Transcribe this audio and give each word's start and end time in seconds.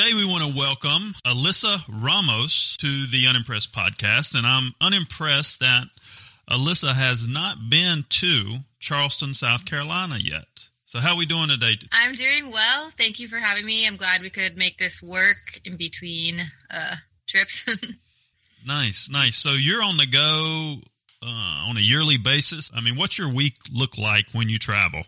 Today, 0.00 0.14
we 0.14 0.24
want 0.24 0.42
to 0.42 0.58
welcome 0.58 1.12
Alyssa 1.26 1.82
Ramos 1.86 2.78
to 2.78 3.06
the 3.06 3.26
Unimpressed 3.26 3.74
podcast. 3.74 4.34
And 4.34 4.46
I'm 4.46 4.72
unimpressed 4.80 5.60
that 5.60 5.88
Alyssa 6.48 6.94
has 6.94 7.28
not 7.28 7.68
been 7.68 8.06
to 8.08 8.60
Charleston, 8.78 9.34
South 9.34 9.66
Carolina 9.66 10.16
yet. 10.18 10.70
So, 10.86 11.00
how 11.00 11.10
are 11.10 11.18
we 11.18 11.26
doing 11.26 11.48
today? 11.48 11.76
I'm 11.92 12.14
doing 12.14 12.50
well. 12.50 12.88
Thank 12.96 13.20
you 13.20 13.28
for 13.28 13.36
having 13.36 13.66
me. 13.66 13.86
I'm 13.86 13.96
glad 13.96 14.22
we 14.22 14.30
could 14.30 14.56
make 14.56 14.78
this 14.78 15.02
work 15.02 15.60
in 15.66 15.76
between 15.76 16.40
uh, 16.72 16.96
trips. 17.28 17.68
nice, 18.66 19.10
nice. 19.10 19.36
So, 19.36 19.52
you're 19.52 19.82
on 19.82 19.98
the 19.98 20.06
go 20.06 20.76
uh, 21.22 21.68
on 21.68 21.76
a 21.76 21.80
yearly 21.80 22.16
basis. 22.16 22.70
I 22.74 22.80
mean, 22.80 22.96
what's 22.96 23.18
your 23.18 23.28
week 23.28 23.56
look 23.70 23.98
like 23.98 24.28
when 24.32 24.48
you 24.48 24.58
travel? 24.58 25.02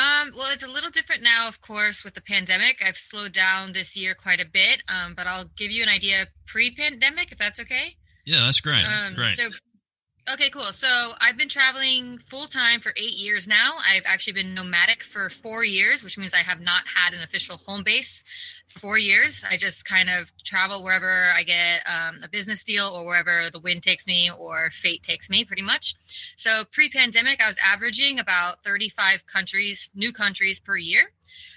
Um, 0.00 0.30
well, 0.34 0.48
it's 0.50 0.64
a 0.64 0.70
little 0.70 0.88
different 0.88 1.22
now, 1.22 1.46
of 1.46 1.60
course, 1.60 2.04
with 2.04 2.14
the 2.14 2.22
pandemic. 2.22 2.82
I've 2.82 2.96
slowed 2.96 3.32
down 3.32 3.74
this 3.74 3.98
year 3.98 4.14
quite 4.14 4.40
a 4.40 4.46
bit, 4.46 4.82
um, 4.88 5.12
but 5.14 5.26
I'll 5.26 5.50
give 5.56 5.70
you 5.70 5.82
an 5.82 5.90
idea 5.90 6.28
pre-pandemic, 6.46 7.32
if 7.32 7.36
that's 7.36 7.60
okay. 7.60 7.96
Yeah, 8.24 8.40
that's 8.46 8.60
great. 8.60 8.82
Um, 8.82 9.12
great. 9.12 9.34
So, 9.34 9.50
okay, 10.34 10.50
cool. 10.50 10.72
So 10.72 11.12
I've 11.20 11.36
been 11.36 11.48
traveling 11.48 12.18
full 12.18 12.46
time 12.46 12.80
for 12.80 12.92
eight 12.96 13.16
years 13.16 13.48
now. 13.48 13.78
I've 13.86 14.04
actually 14.06 14.34
been 14.34 14.54
nomadic 14.54 15.02
for 15.02 15.30
four 15.30 15.64
years, 15.64 16.04
which 16.04 16.18
means 16.18 16.34
I 16.34 16.38
have 16.38 16.60
not 16.60 16.82
had 16.94 17.14
an 17.14 17.22
official 17.22 17.56
home 17.66 17.82
base 17.82 18.24
for 18.66 18.78
four 18.80 18.98
years. 18.98 19.44
I 19.48 19.56
just 19.56 19.84
kind 19.84 20.08
of 20.10 20.32
travel 20.44 20.82
wherever 20.82 21.32
I 21.34 21.42
get 21.42 21.82
um, 21.86 22.20
a 22.22 22.28
business 22.28 22.64
deal 22.64 22.86
or 22.86 23.06
wherever 23.06 23.50
the 23.50 23.60
wind 23.60 23.82
takes 23.82 24.06
me 24.06 24.30
or 24.38 24.70
fate 24.70 25.02
takes 25.02 25.30
me, 25.30 25.44
pretty 25.44 25.62
much. 25.62 25.94
So 26.36 26.62
pre 26.72 26.88
pandemic, 26.88 27.42
I 27.42 27.48
was 27.48 27.58
averaging 27.64 28.18
about 28.18 28.62
35 28.64 29.26
countries, 29.26 29.90
new 29.94 30.12
countries 30.12 30.60
per 30.60 30.76
year. 30.76 31.12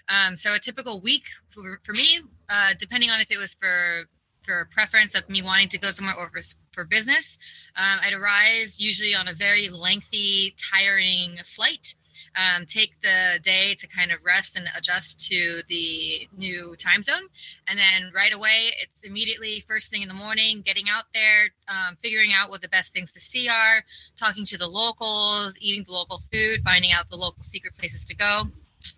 Um, 0.10 0.38
so 0.38 0.54
a 0.54 0.60
typical 0.60 1.00
week 1.00 1.26
for, 1.50 1.80
for 1.84 1.94
me, 1.94 2.22
uh, 2.50 2.74
depending 2.78 3.10
on 3.10 3.20
if 3.20 3.32
it 3.32 3.38
was 3.38 3.54
for 3.54 4.08
for 4.44 4.68
preference 4.72 5.16
of 5.16 5.30
me 5.30 5.42
wanting 5.42 5.70
to 5.70 5.78
go 5.78 5.90
somewhere 5.90 6.16
or 6.18 6.28
for, 6.28 6.42
for 6.74 6.84
business, 6.84 7.40
um, 7.76 8.00
I'd 8.02 8.14
arrive 8.14 8.74
usually 8.78 9.16
on 9.16 9.28
a 9.28 9.34
very 9.34 9.70
lengthy, 9.70 10.56
tiring 10.72 11.38
flight 11.46 11.96
um, 12.36 12.66
take 12.66 13.00
the 13.02 13.40
day 13.42 13.76
to 13.76 13.88
kind 13.88 14.12
of 14.12 14.24
rest 14.26 14.56
and 14.56 14.68
adjust 14.76 15.26
to 15.28 15.62
the 15.68 16.28
new 16.36 16.76
time 16.78 17.04
zone. 17.04 17.28
And 17.68 17.78
then 17.78 18.12
right 18.14 18.34
away, 18.34 18.72
it's 18.82 19.04
immediately 19.04 19.64
first 19.68 19.92
thing 19.92 20.02
in 20.02 20.08
the 20.08 20.14
morning, 20.14 20.62
getting 20.62 20.90
out 20.90 21.06
there, 21.14 21.50
um, 21.68 21.96
figuring 21.98 22.32
out 22.34 22.50
what 22.50 22.62
the 22.62 22.70
best 22.70 22.94
things 22.94 23.12
to 23.14 23.20
see 23.20 23.48
are, 23.50 23.84
talking 24.16 24.46
to 24.46 24.58
the 24.58 24.68
locals, 24.68 25.58
eating 25.60 25.84
the 25.84 25.94
local 25.94 26.20
food, 26.32 26.62
finding 26.64 26.92
out 26.92 27.10
the 27.10 27.18
local 27.18 27.44
secret 27.44 27.76
places 27.76 28.06
to 28.06 28.16
go. 28.16 28.44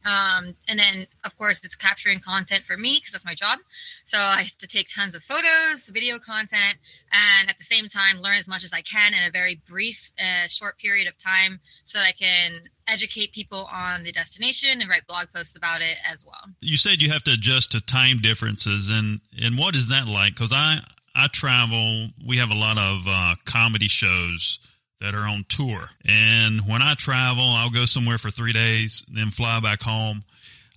Um, 0.05 0.55
and 0.67 0.79
then, 0.79 1.07
of 1.23 1.37
course, 1.37 1.63
it's 1.63 1.75
capturing 1.75 2.19
content 2.19 2.63
for 2.63 2.77
me 2.77 2.95
because 2.95 3.11
that's 3.11 3.25
my 3.25 3.33
job. 3.33 3.59
So 4.05 4.17
I 4.17 4.43
have 4.43 4.57
to 4.59 4.67
take 4.67 4.87
tons 4.87 5.15
of 5.15 5.23
photos, 5.23 5.89
video 5.89 6.19
content, 6.19 6.77
and 7.11 7.49
at 7.49 7.57
the 7.57 7.63
same 7.63 7.87
time, 7.87 8.19
learn 8.19 8.37
as 8.37 8.47
much 8.47 8.63
as 8.63 8.73
I 8.73 8.81
can 8.81 9.13
in 9.13 9.19
a 9.27 9.31
very 9.31 9.61
brief, 9.67 10.11
uh, 10.19 10.47
short 10.47 10.77
period 10.77 11.07
of 11.07 11.17
time 11.17 11.59
so 11.83 11.99
that 11.99 12.05
I 12.05 12.11
can 12.11 12.69
educate 12.87 13.33
people 13.33 13.67
on 13.71 14.03
the 14.03 14.11
destination 14.11 14.81
and 14.81 14.89
write 14.89 15.07
blog 15.07 15.27
posts 15.33 15.55
about 15.55 15.81
it 15.81 15.97
as 16.09 16.25
well. 16.25 16.53
You 16.59 16.77
said 16.77 17.01
you 17.01 17.11
have 17.11 17.23
to 17.23 17.33
adjust 17.33 17.71
to 17.71 17.81
time 17.81 18.19
differences, 18.19 18.89
and 18.89 19.21
and 19.41 19.57
what 19.57 19.75
is 19.75 19.89
that 19.89 20.07
like? 20.07 20.33
Because 20.33 20.51
I 20.53 20.79
I 21.15 21.27
travel. 21.27 22.09
We 22.25 22.37
have 22.37 22.51
a 22.51 22.55
lot 22.55 22.77
of 22.77 23.05
uh, 23.07 23.35
comedy 23.45 23.87
shows 23.87 24.59
that 25.01 25.13
are 25.13 25.27
on 25.27 25.45
tour. 25.49 25.89
And 26.05 26.67
when 26.67 26.81
I 26.81 26.93
travel, 26.95 27.43
I'll 27.43 27.69
go 27.69 27.85
somewhere 27.85 28.17
for 28.17 28.31
three 28.31 28.53
days, 28.53 29.05
then 29.11 29.31
fly 29.31 29.59
back 29.59 29.81
home. 29.81 30.23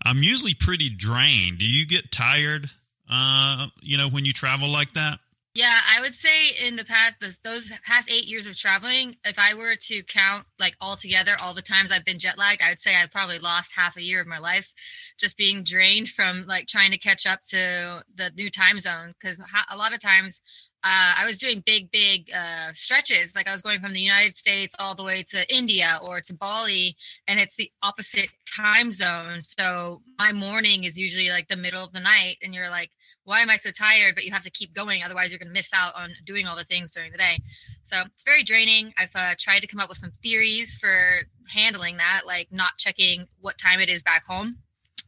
I'm 0.04 0.22
usually 0.22 0.54
pretty 0.54 0.90
drained. 0.90 1.58
Do 1.58 1.68
you 1.68 1.86
get 1.86 2.12
tired, 2.12 2.70
uh, 3.10 3.68
you 3.80 3.96
know, 3.98 4.08
when 4.08 4.24
you 4.24 4.32
travel 4.32 4.68
like 4.68 4.92
that? 4.92 5.18
Yeah, 5.54 5.74
I 5.96 6.00
would 6.02 6.14
say 6.14 6.68
in 6.68 6.76
the 6.76 6.84
past, 6.84 7.16
those 7.42 7.72
past 7.84 8.08
eight 8.08 8.26
years 8.26 8.46
of 8.46 8.56
traveling, 8.56 9.16
if 9.24 9.40
I 9.40 9.54
were 9.54 9.74
to 9.74 10.02
count 10.04 10.44
like 10.60 10.76
all 10.80 10.94
together, 10.94 11.32
all 11.42 11.52
the 11.52 11.62
times 11.62 11.90
I've 11.90 12.04
been 12.04 12.20
jet 12.20 12.38
lagged, 12.38 12.62
I 12.62 12.68
would 12.68 12.80
say 12.80 12.94
I 12.94 13.08
probably 13.08 13.40
lost 13.40 13.74
half 13.74 13.96
a 13.96 14.02
year 14.02 14.20
of 14.20 14.28
my 14.28 14.38
life 14.38 14.72
just 15.18 15.36
being 15.36 15.64
drained 15.64 16.10
from 16.10 16.44
like 16.46 16.68
trying 16.68 16.92
to 16.92 16.98
catch 16.98 17.26
up 17.26 17.40
to 17.48 18.04
the 18.14 18.30
new 18.36 18.50
time 18.50 18.78
zone. 18.78 19.14
Because 19.18 19.40
a 19.68 19.76
lot 19.76 19.92
of 19.92 20.00
times 20.00 20.42
uh, 20.84 21.14
I 21.18 21.24
was 21.26 21.38
doing 21.38 21.62
big, 21.66 21.90
big 21.90 22.30
uh, 22.34 22.72
stretches. 22.72 23.34
Like 23.34 23.48
I 23.48 23.52
was 23.52 23.62
going 23.62 23.80
from 23.80 23.92
the 23.92 24.00
United 24.00 24.36
States 24.36 24.74
all 24.78 24.94
the 24.94 25.02
way 25.02 25.24
to 25.30 25.54
India 25.54 25.98
or 26.02 26.20
to 26.20 26.34
Bali, 26.34 26.96
and 27.26 27.40
it's 27.40 27.56
the 27.56 27.70
opposite 27.82 28.28
time 28.56 28.92
zone. 28.92 29.42
So 29.42 30.02
my 30.18 30.32
morning 30.32 30.84
is 30.84 30.98
usually 30.98 31.30
like 31.30 31.48
the 31.48 31.56
middle 31.56 31.82
of 31.82 31.92
the 31.92 32.00
night, 32.00 32.36
and 32.42 32.54
you're 32.54 32.70
like, 32.70 32.90
why 33.24 33.40
am 33.40 33.50
I 33.50 33.56
so 33.56 33.70
tired? 33.70 34.14
But 34.14 34.24
you 34.24 34.32
have 34.32 34.44
to 34.44 34.50
keep 34.50 34.72
going, 34.72 35.02
otherwise 35.02 35.30
you're 35.30 35.38
going 35.38 35.48
to 35.48 35.52
miss 35.52 35.74
out 35.74 35.94
on 35.96 36.14
doing 36.24 36.46
all 36.46 36.56
the 36.56 36.64
things 36.64 36.94
during 36.94 37.12
the 37.12 37.18
day. 37.18 37.38
So 37.82 38.02
it's 38.06 38.24
very 38.24 38.42
draining. 38.42 38.94
I've 38.96 39.14
uh, 39.14 39.34
tried 39.38 39.60
to 39.60 39.66
come 39.66 39.80
up 39.80 39.88
with 39.88 39.98
some 39.98 40.12
theories 40.22 40.78
for 40.78 41.26
handling 41.52 41.96
that, 41.96 42.22
like 42.24 42.48
not 42.52 42.78
checking 42.78 43.26
what 43.40 43.58
time 43.58 43.80
it 43.80 43.90
is 43.90 44.02
back 44.02 44.24
home. 44.24 44.58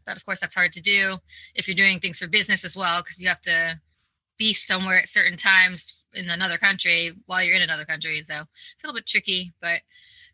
But 0.04 0.16
of 0.16 0.26
course, 0.26 0.40
that's 0.40 0.54
hard 0.54 0.72
to 0.72 0.82
do 0.82 1.18
if 1.54 1.68
you're 1.68 1.76
doing 1.76 2.00
things 2.00 2.18
for 2.18 2.26
business 2.26 2.64
as 2.64 2.76
well, 2.76 3.00
because 3.00 3.20
you 3.20 3.28
have 3.28 3.40
to 3.42 3.80
be 4.40 4.54
somewhere 4.54 4.98
at 4.98 5.06
certain 5.06 5.36
times 5.36 6.02
in 6.14 6.30
another 6.30 6.56
country 6.56 7.12
while 7.26 7.44
you're 7.44 7.54
in 7.54 7.62
another 7.62 7.84
country. 7.84 8.20
So 8.22 8.34
it's 8.34 8.82
a 8.82 8.86
little 8.86 8.98
bit 8.98 9.06
tricky, 9.06 9.52
but 9.60 9.80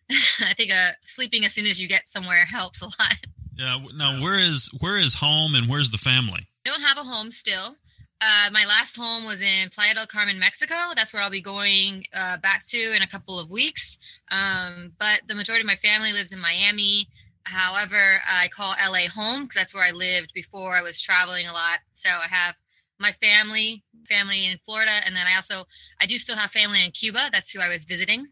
I 0.40 0.54
think 0.54 0.72
uh, 0.72 0.92
sleeping 1.02 1.44
as 1.44 1.52
soon 1.52 1.66
as 1.66 1.80
you 1.80 1.88
get 1.88 2.08
somewhere 2.08 2.44
helps 2.46 2.80
a 2.80 2.86
lot. 2.86 3.26
Yeah. 3.56 3.78
Now, 3.94 4.22
where 4.22 4.38
is 4.38 4.70
where 4.78 4.96
is 4.96 5.14
home 5.14 5.54
and 5.54 5.66
where's 5.68 5.90
the 5.90 5.98
family? 5.98 6.46
I 6.64 6.70
don't 6.70 6.82
have 6.82 6.98
a 6.98 7.02
home 7.02 7.30
still. 7.30 7.76
Uh, 8.20 8.48
my 8.50 8.64
last 8.64 8.96
home 8.96 9.24
was 9.24 9.42
in 9.42 9.68
Playa 9.70 9.94
del 9.94 10.06
Carmen, 10.06 10.38
Mexico. 10.38 10.74
That's 10.94 11.12
where 11.12 11.22
I'll 11.22 11.30
be 11.30 11.42
going 11.42 12.04
uh, 12.14 12.38
back 12.38 12.64
to 12.66 12.78
in 12.78 13.02
a 13.02 13.06
couple 13.06 13.38
of 13.38 13.50
weeks. 13.50 13.98
Um, 14.30 14.92
but 14.98 15.22
the 15.26 15.34
majority 15.34 15.62
of 15.62 15.66
my 15.66 15.74
family 15.74 16.12
lives 16.12 16.32
in 16.32 16.40
Miami. 16.40 17.08
However, 17.42 18.20
I 18.26 18.48
call 18.48 18.74
LA 18.82 19.08
home 19.12 19.42
because 19.42 19.56
that's 19.56 19.74
where 19.74 19.84
I 19.84 19.90
lived 19.90 20.32
before 20.32 20.76
I 20.76 20.82
was 20.82 21.00
traveling 21.00 21.46
a 21.46 21.52
lot. 21.52 21.80
So 21.92 22.08
I 22.08 22.28
have 22.28 22.56
my 22.98 23.12
family, 23.12 23.84
family 24.06 24.46
in 24.46 24.58
Florida, 24.58 24.92
and 25.04 25.14
then 25.14 25.26
I 25.26 25.36
also 25.36 25.64
I 26.00 26.06
do 26.06 26.18
still 26.18 26.36
have 26.36 26.50
family 26.50 26.84
in 26.84 26.90
Cuba. 26.90 27.28
That's 27.32 27.52
who 27.52 27.60
I 27.60 27.68
was 27.68 27.84
visiting. 27.84 28.28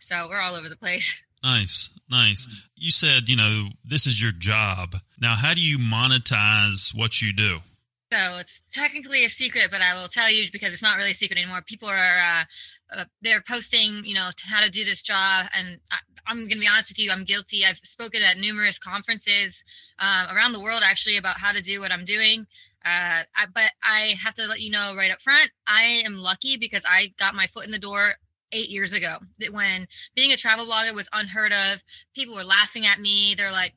So 0.00 0.26
we're 0.28 0.40
all 0.40 0.54
over 0.54 0.68
the 0.68 0.76
place. 0.76 1.20
Nice, 1.40 1.90
nice. 2.10 2.48
You 2.74 2.90
said 2.90 3.28
you 3.28 3.36
know 3.36 3.68
this 3.84 4.08
is 4.08 4.20
your 4.20 4.32
job. 4.32 4.96
Now, 5.20 5.36
how 5.36 5.54
do 5.54 5.60
you 5.60 5.78
monetize 5.78 6.92
what 6.92 7.22
you 7.22 7.32
do? 7.32 7.58
So 8.12 8.38
it's 8.38 8.62
technically 8.72 9.24
a 9.24 9.28
secret, 9.28 9.68
but 9.70 9.80
I 9.80 10.00
will 10.00 10.08
tell 10.08 10.28
you 10.28 10.44
because 10.50 10.72
it's 10.72 10.82
not 10.82 10.96
really 10.96 11.10
a 11.10 11.14
secret 11.14 11.38
anymore. 11.38 11.60
People 11.64 11.88
are 11.88 11.94
uh, 11.94 12.44
uh, 12.96 13.04
they're 13.20 13.42
posting, 13.46 14.00
you 14.04 14.14
know, 14.14 14.30
how 14.48 14.62
to 14.62 14.70
do 14.70 14.84
this 14.84 15.02
job, 15.02 15.46
and 15.54 15.78
I, 15.92 16.30
am 16.30 16.38
going 16.38 16.50
to 16.50 16.58
be 16.58 16.68
honest 16.70 16.90
with 16.90 16.98
you, 16.98 17.10
I'm 17.10 17.24
guilty. 17.24 17.64
I've 17.66 17.78
spoken 17.78 18.22
at 18.22 18.38
numerous 18.38 18.78
conferences 18.78 19.62
uh, 19.98 20.28
around 20.34 20.52
the 20.52 20.60
world 20.60 20.80
actually 20.82 21.18
about 21.18 21.38
how 21.38 21.52
to 21.52 21.60
do 21.60 21.80
what 21.80 21.92
I'm 21.92 22.04
doing. 22.04 22.46
Uh, 22.84 23.22
I, 23.36 23.46
but 23.52 23.72
I 23.82 24.14
have 24.22 24.34
to 24.34 24.46
let 24.46 24.60
you 24.60 24.70
know 24.70 24.94
right 24.96 25.10
up 25.10 25.20
front, 25.20 25.50
I 25.66 26.02
am 26.04 26.18
lucky 26.18 26.56
because 26.56 26.84
I 26.88 27.12
got 27.18 27.34
my 27.34 27.46
foot 27.46 27.66
in 27.66 27.72
the 27.72 27.78
door 27.78 28.14
eight 28.52 28.68
years 28.70 28.92
ago. 28.92 29.18
That 29.40 29.52
when 29.52 29.86
being 30.14 30.32
a 30.32 30.36
travel 30.36 30.64
blogger 30.66 30.94
was 30.94 31.08
unheard 31.12 31.52
of, 31.52 31.82
people 32.14 32.34
were 32.34 32.44
laughing 32.44 32.86
at 32.86 33.00
me. 33.00 33.34
They're 33.34 33.52
like, 33.52 33.74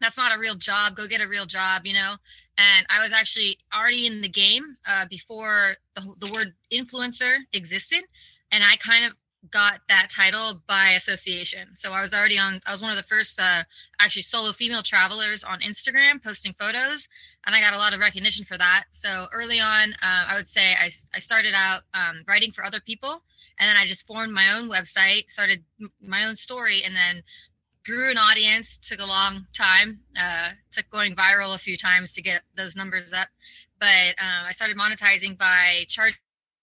"That's 0.00 0.16
not 0.16 0.34
a 0.34 0.40
real 0.40 0.54
job. 0.54 0.96
Go 0.96 1.06
get 1.06 1.20
a 1.24 1.28
real 1.28 1.46
job," 1.46 1.86
you 1.86 1.94
know. 1.94 2.16
And 2.56 2.86
I 2.90 3.00
was 3.00 3.12
actually 3.12 3.58
already 3.72 4.06
in 4.06 4.20
the 4.20 4.28
game 4.28 4.78
uh, 4.86 5.06
before 5.08 5.76
the, 5.94 6.14
the 6.18 6.32
word 6.32 6.54
influencer 6.72 7.40
existed, 7.52 8.02
and 8.50 8.64
I 8.64 8.76
kind 8.76 9.04
of 9.04 9.14
got 9.50 9.80
that 9.88 10.08
title 10.10 10.62
by 10.66 10.90
association. 10.90 11.76
So 11.76 11.92
I 11.92 12.02
was 12.02 12.12
already 12.12 12.38
on, 12.38 12.60
I 12.66 12.72
was 12.72 12.82
one 12.82 12.90
of 12.90 12.96
the 12.96 13.02
first 13.04 13.40
uh, 13.40 13.62
actually 14.00 14.22
solo 14.22 14.52
female 14.52 14.82
travelers 14.82 15.44
on 15.44 15.60
Instagram 15.60 16.22
posting 16.22 16.52
photos, 16.54 17.08
and 17.48 17.56
I 17.56 17.62
got 17.62 17.72
a 17.72 17.78
lot 17.78 17.94
of 17.94 18.00
recognition 18.00 18.44
for 18.44 18.58
that. 18.58 18.84
So 18.90 19.26
early 19.32 19.58
on, 19.58 19.92
uh, 20.02 20.26
I 20.28 20.36
would 20.36 20.46
say 20.46 20.74
I, 20.74 20.90
I 21.14 21.18
started 21.18 21.54
out 21.56 21.80
um, 21.94 22.22
writing 22.28 22.52
for 22.52 22.62
other 22.62 22.78
people, 22.78 23.22
and 23.58 23.66
then 23.66 23.74
I 23.74 23.86
just 23.86 24.06
formed 24.06 24.34
my 24.34 24.52
own 24.52 24.68
website, 24.68 25.30
started 25.30 25.64
my 25.98 26.26
own 26.26 26.36
story, 26.36 26.82
and 26.84 26.94
then 26.94 27.22
grew 27.86 28.10
an 28.10 28.18
audience. 28.18 28.76
Took 28.76 29.00
a 29.00 29.06
long 29.06 29.46
time. 29.54 30.00
Uh, 30.14 30.50
took 30.70 30.90
going 30.90 31.16
viral 31.16 31.54
a 31.54 31.58
few 31.58 31.78
times 31.78 32.12
to 32.12 32.22
get 32.22 32.42
those 32.54 32.76
numbers 32.76 33.14
up. 33.14 33.28
But 33.80 34.14
um, 34.20 34.44
I 34.46 34.52
started 34.52 34.76
monetizing 34.76 35.38
by 35.38 35.86
charging 35.88 36.18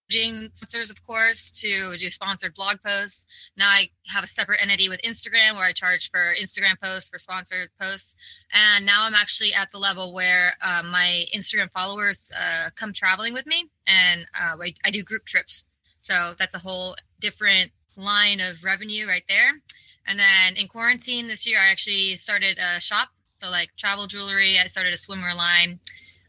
sponsors, 0.10 0.90
of 0.90 1.04
course, 1.04 1.52
to 1.62 1.96
do 1.98 2.10
sponsored 2.10 2.54
blog 2.54 2.78
posts. 2.86 3.25
Now 3.57 3.68
I 3.68 3.90
have 4.07 4.24
a 4.24 4.28
separate 4.28 4.62
entity 4.62 4.90
with 4.90 5.02
Instagram 5.02 5.54
where 5.54 5.66
I 5.66 5.72
charge 5.72 6.10
for 6.10 6.34
Instagram 6.40 6.80
posts, 6.81 7.10
for 7.10 7.18
sponsored 7.18 7.69
posts. 7.80 8.16
And 8.54 8.86
now 8.86 9.06
I'm 9.06 9.16
actually 9.16 9.54
at 9.54 9.72
the 9.72 9.78
level 9.78 10.13
where 10.13 10.54
um, 10.62 10.90
my 10.90 11.25
Instagram 11.36 11.72
followers 11.72 12.31
uh, 12.40 12.69
come 12.75 12.94
traveling 12.94 13.34
with 13.34 13.46
me 13.46 13.69
and 13.88 14.25
uh, 14.40 14.56
I, 14.62 14.74
I 14.86 14.92
do 14.92 15.04
group 15.04 15.25
trips. 15.25 15.66
So 16.02 16.36
that's 16.38 16.56
a 16.56 16.60
whole 16.60 16.96
different 17.19 17.72
line 17.98 18.40
of 18.40 18.63
revenue 18.63 19.07
right 19.07 19.24
there. 19.28 19.54
And 20.07 20.19
then 20.19 20.56
in 20.56 20.68
quarantine 20.68 21.28
this 21.28 21.48
year, 21.48 21.57
I 21.60 21.72
actually 21.72 22.16
started 22.16 22.60
a 22.60 22.80
shop. 22.80 23.10
So, 23.38 23.52
like 23.52 23.75
travel 23.75 24.07
jewelry, 24.07 24.57
I 24.60 24.68
started 24.68 24.94
a 24.94 24.98
swimwear 24.98 25.36
line. 25.36 25.80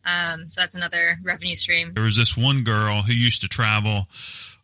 Um, 0.07 0.49
so 0.49 0.61
that's 0.61 0.75
another 0.75 1.19
revenue 1.23 1.57
stream. 1.57 1.93
There 1.95 2.05
was 2.05 2.17
this 2.17 2.37
one 2.37 2.63
girl 2.63 3.03
who 3.03 3.13
used 3.13 3.41
to 3.43 3.49
travel 3.49 4.07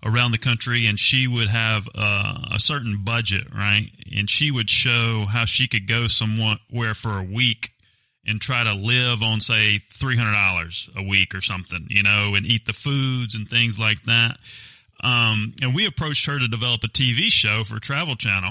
around 0.05 0.33
the 0.33 0.39
country 0.39 0.87
and 0.87 0.99
she 0.99 1.27
would 1.27 1.49
have 1.49 1.89
uh, 1.95 2.49
a 2.55 2.59
certain 2.59 3.03
budget, 3.05 3.47
right? 3.55 3.91
And 4.17 4.29
she 4.29 4.51
would 4.51 4.71
show 4.71 5.27
how 5.29 5.45
she 5.45 5.69
could 5.69 5.87
go 5.87 6.07
somewhere 6.07 6.95
for 6.95 7.19
a 7.19 7.23
week 7.23 7.71
and 8.27 8.41
try 8.41 8.63
to 8.63 8.73
live 8.75 9.23
on, 9.23 9.41
say, 9.41 9.81
$300 9.93 10.97
a 10.97 11.03
week 11.03 11.35
or 11.35 11.41
something, 11.41 11.87
you 11.91 12.03
know, 12.03 12.35
and 12.37 12.47
eat 12.47 12.67
the 12.67 12.73
foods 12.73 13.35
and 13.35 13.49
things 13.49 13.79
like 13.79 14.03
that. 14.05 14.39
Um, 15.03 15.55
and 15.61 15.75
we 15.75 15.87
approached 15.87 16.27
her 16.27 16.39
to 16.39 16.47
develop 16.47 16.85
a 16.85 16.89
TV 16.89 17.31
show 17.33 17.65
for 17.65 17.81
Travel 17.81 18.15
Channel. 18.15 18.51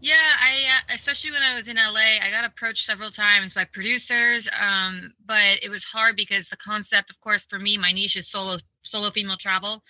Yeah, 0.00 0.14
I 0.14 0.64
uh, 0.76 0.94
especially 0.94 1.32
when 1.32 1.42
I 1.42 1.56
was 1.56 1.66
in 1.66 1.76
LA, 1.76 2.22
I 2.22 2.30
got 2.30 2.46
approached 2.46 2.84
several 2.84 3.10
times 3.10 3.52
by 3.54 3.64
producers, 3.64 4.48
um, 4.60 5.12
but 5.26 5.58
it 5.60 5.70
was 5.70 5.82
hard 5.84 6.14
because 6.14 6.48
the 6.48 6.56
concept, 6.56 7.10
of 7.10 7.20
course, 7.20 7.46
for 7.46 7.58
me, 7.58 7.76
my 7.76 7.90
niche 7.90 8.16
is 8.16 8.28
solo 8.30 8.58
solo 8.82 9.10
female 9.10 9.36
travel, 9.36 9.82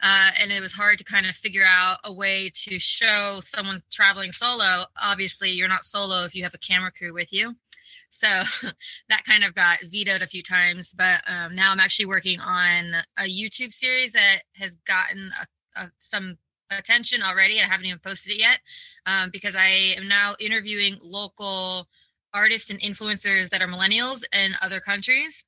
uh, 0.00 0.30
and 0.40 0.52
it 0.52 0.60
was 0.60 0.72
hard 0.72 0.98
to 0.98 1.04
kind 1.04 1.26
of 1.26 1.34
figure 1.34 1.64
out 1.68 1.98
a 2.04 2.12
way 2.12 2.48
to 2.54 2.78
show 2.78 3.40
someone 3.42 3.80
traveling 3.90 4.30
solo. 4.30 4.84
Obviously, 5.02 5.50
you're 5.50 5.68
not 5.68 5.84
solo 5.84 6.24
if 6.24 6.34
you 6.36 6.44
have 6.44 6.54
a 6.54 6.58
camera 6.58 6.92
crew 6.92 7.12
with 7.12 7.32
you, 7.32 7.52
so 8.10 8.28
that 9.08 9.24
kind 9.24 9.42
of 9.42 9.52
got 9.56 9.78
vetoed 9.90 10.22
a 10.22 10.28
few 10.28 10.44
times. 10.44 10.92
But 10.96 11.22
um, 11.26 11.56
now 11.56 11.72
I'm 11.72 11.80
actually 11.80 12.06
working 12.06 12.38
on 12.38 12.92
a 13.18 13.22
YouTube 13.22 13.72
series 13.72 14.12
that 14.12 14.42
has 14.54 14.76
gotten 14.86 15.32
a, 15.76 15.80
a, 15.82 15.90
some 15.98 16.38
attention 16.70 17.22
already. 17.22 17.60
I 17.60 17.64
haven't 17.64 17.86
even 17.86 17.98
posted 17.98 18.32
it 18.32 18.40
yet 18.40 18.60
um, 19.06 19.30
because 19.32 19.56
I 19.56 19.94
am 19.96 20.08
now 20.08 20.34
interviewing 20.40 20.96
local 21.02 21.88
artists 22.34 22.70
and 22.70 22.80
influencers 22.80 23.50
that 23.50 23.62
are 23.62 23.68
millennials 23.68 24.22
in 24.32 24.52
other 24.62 24.80
countries 24.80 25.44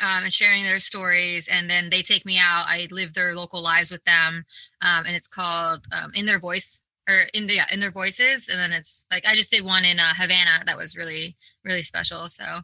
um, 0.00 0.24
and 0.24 0.32
sharing 0.32 0.62
their 0.62 0.80
stories. 0.80 1.48
And 1.48 1.68
then 1.68 1.90
they 1.90 2.02
take 2.02 2.24
me 2.24 2.38
out. 2.38 2.64
I 2.66 2.88
live 2.90 3.14
their 3.14 3.34
local 3.34 3.62
lives 3.62 3.90
with 3.90 4.04
them, 4.04 4.44
um, 4.80 5.06
and 5.06 5.16
it's 5.16 5.26
called 5.26 5.86
um, 5.92 6.12
In 6.14 6.26
Their 6.26 6.38
Voice 6.38 6.82
or 7.08 7.22
in 7.34 7.46
the 7.46 7.56
yeah, 7.56 7.66
in 7.72 7.80
their 7.80 7.90
voices. 7.90 8.48
And 8.48 8.58
then 8.58 8.72
it's 8.72 9.06
like 9.10 9.26
I 9.26 9.34
just 9.34 9.50
did 9.50 9.64
one 9.64 9.84
in 9.84 9.98
uh, 9.98 10.14
Havana 10.16 10.64
that 10.66 10.76
was 10.76 10.96
really 10.96 11.36
really 11.64 11.82
special. 11.82 12.28
So 12.28 12.60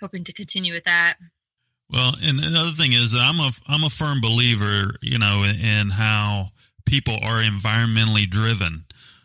hoping 0.00 0.24
to 0.24 0.32
continue 0.32 0.72
with 0.72 0.84
that. 0.84 1.14
Well, 1.90 2.14
and 2.22 2.40
another 2.40 2.70
thing 2.70 2.92
is 2.92 3.14
I'm 3.14 3.40
a 3.40 3.52
I'm 3.66 3.84
a 3.84 3.90
firm 3.90 4.20
believer, 4.20 4.94
you 5.00 5.18
know, 5.18 5.44
in 5.44 5.90
how 5.90 6.50
people 6.92 7.14
are 7.22 7.40
environmentally 7.40 8.28
driven. 8.28 8.84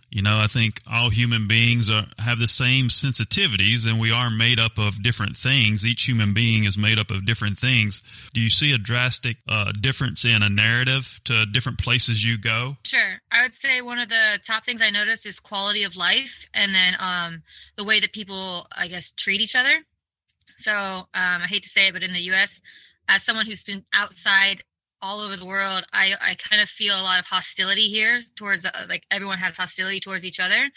You 0.10 0.22
know, 0.22 0.40
I 0.40 0.48
think 0.48 0.80
all 0.90 1.10
human 1.10 1.50
beings 1.50 1.90
are, 1.90 2.06
have 2.18 2.40
the 2.40 2.48
same 2.48 2.88
sensitivities, 2.88 3.86
and 3.86 4.00
we 4.00 4.10
are 4.10 4.30
made 4.30 4.58
up 4.58 4.78
of 4.78 5.04
different 5.04 5.36
things. 5.36 5.86
Each 5.86 6.04
human 6.04 6.34
being 6.34 6.64
is 6.64 6.78
made 6.78 6.98
up 6.98 7.12
of 7.12 7.26
different 7.26 7.60
things. 7.60 8.02
Do 8.34 8.40
you 8.40 8.50
see 8.50 8.74
a 8.74 8.78
drastic 8.78 9.36
uh, 9.50 9.74
difference 9.74 10.24
in 10.24 10.44
a 10.44 10.48
narrative 10.48 11.20
to 11.26 11.46
different 11.46 11.78
places 11.78 12.24
you 12.24 12.38
go? 12.38 12.78
Sure. 12.86 13.20
I 13.34 13.42
would 13.42 13.54
say 13.54 13.82
one 13.82 14.00
of 14.00 14.08
the 14.08 14.40
top 14.48 14.64
things 14.64 14.82
I 14.82 14.90
noticed 14.90 15.26
is 15.26 15.42
quality 15.42 15.84
of 15.84 15.98
life, 15.98 16.46
and 16.54 16.74
then 16.74 16.96
um, 17.02 17.44
the 17.76 17.84
way 17.84 18.00
that 18.00 18.14
people, 18.14 18.66
I 18.78 18.88
guess, 18.88 19.12
treat 19.12 19.42
each 19.42 19.58
other. 19.58 19.84
So 20.56 20.72
um, 20.72 21.06
I 21.14 21.48
hate 21.50 21.64
to 21.64 21.70
say 21.70 21.90
it, 21.90 21.94
but 21.94 22.04
in 22.04 22.14
the 22.14 22.22
U.S., 22.32 22.62
as 23.10 23.24
someone 23.24 23.46
who's 23.46 23.66
been 23.66 23.84
outside 23.94 24.64
all 25.02 25.20
over 25.20 25.36
the 25.36 25.46
world 25.46 25.84
i 25.94 26.14
i 26.22 26.36
kind 26.36 26.62
of 26.62 26.68
feel 26.68 26.96
a 26.96 27.04
lot 27.04 27.20
of 27.20 27.26
hostility 27.26 27.88
here 27.88 28.22
towards 28.36 28.66
uh, 28.66 28.72
like 28.90 29.06
everyone 29.12 29.38
has 29.38 29.56
hostility 29.58 30.00
towards 30.00 30.26
each 30.26 30.40
other. 30.40 30.70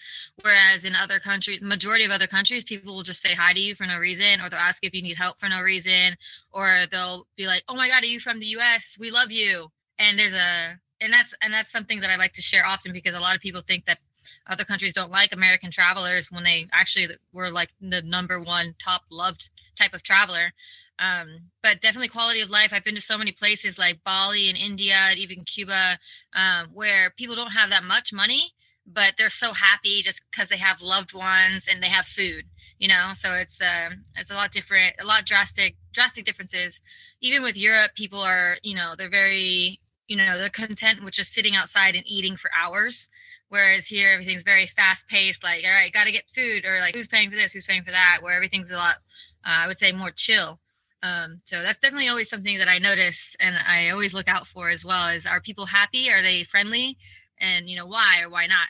Whereas 0.42 0.85
in 0.85 0.95
other 0.95 1.18
countries 1.18 1.62
majority 1.62 2.04
of 2.04 2.11
other 2.11 2.26
countries 2.26 2.64
people 2.64 2.95
will 2.95 3.02
just 3.02 3.23
say 3.23 3.35
hi 3.35 3.52
to 3.52 3.61
you 3.61 3.75
for 3.75 3.87
no 3.87 3.99
reason 3.99 4.40
or 4.40 4.49
they'll 4.49 4.59
ask 4.59 4.85
if 4.85 4.95
you 4.95 5.02
need 5.02 5.16
help 5.16 5.38
for 5.38 5.49
no 5.49 5.62
reason 5.62 6.16
or 6.52 6.85
they'll 6.90 7.26
be 7.37 7.47
like 7.47 7.62
oh 7.68 7.76
my 7.76 7.88
god 7.88 8.02
are 8.02 8.06
you 8.06 8.21
from 8.21 8.40
the 8.40 8.47
us 8.47 8.97
we 9.00 9.11
love 9.11 9.33
you. 9.33 9.68
And 9.99 10.18
there's 10.18 10.35
a 10.35 10.78
and 11.00 11.12
that's 11.12 11.35
and 11.42 11.52
that's 11.52 11.71
something 11.71 12.00
that 12.00 12.11
i 12.11 12.16
like 12.16 12.33
to 12.33 12.42
share 12.42 12.64
often 12.64 12.92
because 12.92 13.14
a 13.14 13.21
lot 13.21 13.35
of 13.35 13.40
people 13.40 13.62
think 13.62 13.85
that 13.87 13.99
other 14.47 14.64
countries 14.64 14.92
don't 14.92 15.11
like 15.11 15.35
american 15.35 15.71
travelers 15.71 16.30
when 16.30 16.45
they 16.45 16.66
actually 16.73 17.09
were 17.33 17.50
like 17.50 17.71
the 17.80 18.02
number 18.02 18.40
one 18.40 18.75
top 18.78 19.02
loved 19.11 19.50
type 19.76 19.95
of 19.95 20.02
traveler 20.02 20.52
um, 21.00 21.50
but 21.62 21.80
definitely 21.80 22.09
quality 22.09 22.40
of 22.40 22.50
life. 22.50 22.73
I've 22.73 22.85
been 22.85 22.95
to 22.95 23.00
so 23.00 23.19
many 23.19 23.33
places 23.33 23.78
like 23.78 24.04
Bali 24.04 24.49
and 24.49 24.59
India, 24.59 24.97
even 25.16 25.45
Cuba, 25.45 25.99
um, 26.35 26.69
where 26.73 27.11
people 27.11 27.35
don't 27.35 27.52
have 27.52 27.71
that 27.71 27.85
much 27.85 28.12
money, 28.12 28.52
but 28.87 29.14
they're 29.16 29.30
so 29.30 29.52
happy 29.52 30.02
just 30.02 30.23
because 30.30 30.49
they 30.49 30.59
have 30.59 30.83
loved 30.83 31.14
ones 31.14 31.66
and 31.71 31.83
they 31.83 31.88
have 31.88 32.04
food. 32.04 32.45
You 32.78 32.88
know, 32.88 33.11
so 33.14 33.33
it's 33.33 33.61
uh, 33.61 33.90
it's 34.16 34.30
a 34.30 34.35
lot 34.35 34.52
different, 34.52 34.95
a 35.00 35.04
lot 35.04 35.26
drastic, 35.26 35.76
drastic 35.92 36.25
differences. 36.25 36.80
Even 37.21 37.42
with 37.42 37.59
Europe, 37.59 37.95
people 37.95 38.21
are, 38.21 38.57
you 38.62 38.75
know, 38.75 38.95
they're 38.97 39.11
very, 39.11 39.80
you 40.07 40.16
know, 40.16 40.38
they're 40.38 40.49
content 40.49 41.04
with 41.04 41.12
just 41.12 41.33
sitting 41.33 41.54
outside 41.54 41.95
and 41.95 42.04
eating 42.07 42.37
for 42.37 42.50
hours. 42.59 43.11
Whereas 43.50 43.87
here, 43.87 44.12
everything's 44.12 44.45
very 44.45 44.66
fast 44.66 45.09
paced. 45.09 45.42
Like, 45.42 45.62
all 45.64 45.73
right, 45.73 45.92
got 45.92 46.07
to 46.07 46.12
get 46.12 46.30
food, 46.30 46.64
or 46.64 46.78
like, 46.80 46.95
who's 46.95 47.09
paying 47.09 47.30
for 47.30 47.37
this? 47.37 47.52
Who's 47.52 47.66
paying 47.66 47.83
for 47.83 47.90
that? 47.90 48.19
Where 48.23 48.35
everything's 48.35 48.71
a 48.71 48.76
lot, 48.76 48.97
uh, 49.45 49.64
I 49.64 49.66
would 49.66 49.78
say, 49.78 49.92
more 49.92 50.11
chill. 50.11 50.61
Um, 51.02 51.40
so 51.45 51.62
that's 51.62 51.78
definitely 51.78 52.09
always 52.09 52.28
something 52.28 52.59
that 52.59 52.69
I 52.69 52.78
notice 52.78 53.35
and 53.40 53.57
I 53.66 53.90
always 53.90 54.12
look 54.12 54.28
out 54.28 54.47
for 54.47 54.69
as 54.69 54.85
well 54.85 55.09
is 55.09 55.26
are 55.26 55.40
people 55.40 55.66
happy? 55.66 56.11
Are 56.11 56.23
they 56.23 56.42
friendly? 56.45 56.99
And 57.38 57.69
you 57.69 57.76
know, 57.76 57.87
why 57.87 58.21
or 58.23 58.28
why 58.28 58.47
not? 58.47 58.69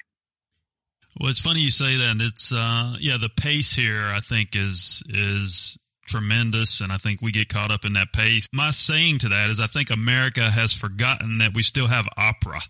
Well, 1.19 1.29
it's 1.29 1.41
funny 1.41 1.61
you 1.61 1.73
say 1.73 1.97
that. 1.97 2.17
It's 2.21 2.53
uh, 2.53 2.97
yeah, 3.01 3.17
the 3.21 3.29
pace 3.29 3.75
here 3.75 4.05
I 4.05 4.21
think 4.21 4.51
is 4.55 5.03
is 5.09 5.77
tremendous, 6.07 6.81
and 6.81 6.93
I 6.93 6.99
think 6.99 7.21
we 7.21 7.33
get 7.33 7.49
caught 7.49 7.71
up 7.71 7.85
in 7.85 7.95
that 7.95 8.13
pace. 8.13 8.49
My 8.53 8.71
saying 8.71 9.19
to 9.21 9.29
that 9.31 9.51
is, 9.51 9.61
I 9.61 9.67
think 9.67 9.91
America 9.91 10.51
has 10.51 10.73
forgotten 10.73 11.39
that 11.39 11.55
we 11.55 11.63
still 11.63 11.89
have 11.89 12.09
opera. 12.17 12.61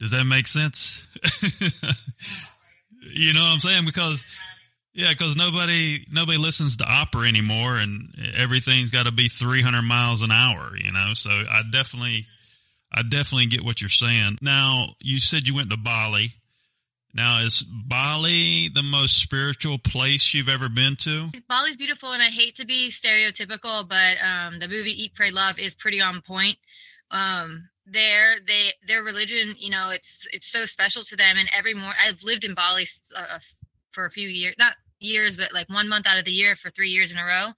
Does 0.00 0.12
that 0.12 0.24
make 0.24 0.46
sense? 0.46 1.06
you 3.02 3.34
know 3.34 3.40
what 3.40 3.50
I'm 3.50 3.60
saying? 3.60 3.84
Because 3.84 4.24
Yeah, 4.98 5.10
because 5.10 5.36
nobody 5.36 6.04
nobody 6.10 6.38
listens 6.38 6.78
to 6.78 6.84
opera 6.84 7.28
anymore, 7.28 7.76
and 7.76 8.12
everything's 8.36 8.90
got 8.90 9.06
to 9.06 9.12
be 9.12 9.28
300 9.28 9.80
miles 9.82 10.22
an 10.22 10.32
hour. 10.32 10.72
You 10.76 10.90
know, 10.90 11.12
so 11.14 11.30
I 11.30 11.62
definitely, 11.70 12.26
I 12.92 13.02
definitely 13.04 13.46
get 13.46 13.64
what 13.64 13.80
you're 13.80 13.90
saying. 13.90 14.38
Now, 14.42 14.96
you 15.00 15.20
said 15.20 15.46
you 15.46 15.54
went 15.54 15.70
to 15.70 15.76
Bali. 15.76 16.32
Now, 17.14 17.42
is 17.42 17.62
Bali 17.62 18.70
the 18.74 18.82
most 18.82 19.22
spiritual 19.22 19.78
place 19.78 20.34
you've 20.34 20.48
ever 20.48 20.68
been 20.68 20.96
to? 20.96 21.30
Bali's 21.48 21.76
beautiful, 21.76 22.10
and 22.10 22.20
I 22.20 22.26
hate 22.26 22.56
to 22.56 22.66
be 22.66 22.90
stereotypical, 22.90 23.88
but 23.88 24.16
um, 24.20 24.58
the 24.58 24.66
movie 24.66 25.00
Eat, 25.00 25.14
Pray, 25.14 25.30
Love 25.30 25.60
is 25.60 25.76
pretty 25.76 26.00
on 26.00 26.22
point. 26.22 26.56
Um, 27.12 27.68
there, 27.86 28.34
they 28.44 28.70
their 28.88 29.04
religion, 29.04 29.54
you 29.58 29.70
know, 29.70 29.90
it's 29.92 30.26
it's 30.32 30.50
so 30.50 30.64
special 30.64 31.02
to 31.02 31.14
them, 31.14 31.36
and 31.38 31.48
every 31.56 31.74
morning 31.74 31.94
I've 32.04 32.24
lived 32.24 32.44
in 32.44 32.54
Bali 32.54 32.84
uh, 33.16 33.38
for 33.92 34.04
a 34.04 34.10
few 34.10 34.28
years, 34.28 34.56
not 34.58 34.72
years, 35.00 35.36
but 35.36 35.52
like 35.52 35.68
one 35.68 35.88
month 35.88 36.06
out 36.06 36.18
of 36.18 36.24
the 36.24 36.32
year 36.32 36.54
for 36.54 36.70
three 36.70 36.90
years 36.90 37.12
in 37.12 37.18
a 37.18 37.24
row. 37.24 37.52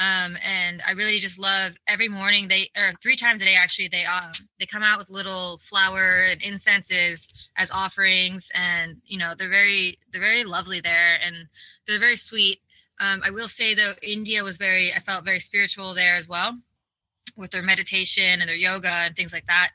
Um, 0.00 0.38
and 0.44 0.80
I 0.86 0.92
really 0.92 1.18
just 1.18 1.40
love 1.40 1.76
every 1.88 2.06
morning 2.06 2.46
they 2.46 2.70
or 2.76 2.92
three 3.02 3.16
times 3.16 3.42
a 3.42 3.44
day 3.44 3.56
actually 3.56 3.88
they 3.88 4.04
uh, 4.08 4.32
they 4.60 4.66
come 4.66 4.84
out 4.84 4.98
with 4.98 5.10
little 5.10 5.58
flower 5.58 6.22
and 6.30 6.40
incenses 6.40 7.34
as 7.56 7.72
offerings 7.72 8.52
and 8.54 8.98
you 9.04 9.18
know 9.18 9.34
they're 9.36 9.48
very 9.48 9.98
they're 10.12 10.20
very 10.20 10.44
lovely 10.44 10.78
there 10.80 11.18
and 11.20 11.48
they're 11.86 11.98
very 11.98 12.14
sweet. 12.14 12.60
Um, 13.00 13.22
I 13.24 13.30
will 13.30 13.48
say 13.48 13.74
though 13.74 13.94
India 14.00 14.44
was 14.44 14.56
very 14.56 14.92
I 14.92 15.00
felt 15.00 15.24
very 15.24 15.40
spiritual 15.40 15.94
there 15.94 16.14
as 16.14 16.28
well 16.28 16.56
with 17.36 17.50
their 17.50 17.62
meditation 17.62 18.40
and 18.40 18.48
their 18.48 18.56
yoga 18.56 18.88
and 18.88 19.16
things 19.16 19.32
like 19.32 19.46
that. 19.46 19.70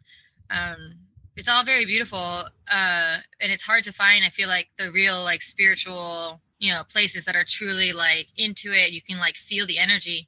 Um, 0.49 0.95
it's 1.35 1.49
all 1.49 1.65
very 1.65 1.85
beautiful 1.85 2.43
uh, 2.71 3.17
and 3.41 3.51
it's 3.51 3.63
hard 3.63 3.83
to 3.83 3.91
find. 3.91 4.23
I 4.23 4.29
feel 4.29 4.47
like 4.47 4.69
the 4.77 4.89
real 4.93 5.21
like 5.21 5.41
spiritual 5.41 6.39
you 6.63 6.71
know 6.71 6.81
places 6.91 7.25
that 7.25 7.35
are 7.35 7.45
truly 7.47 7.91
like 7.93 8.27
into 8.37 8.71
it. 8.71 8.91
You 8.91 9.01
can 9.01 9.19
like 9.19 9.35
feel 9.35 9.65
the 9.65 9.79
energy. 9.79 10.27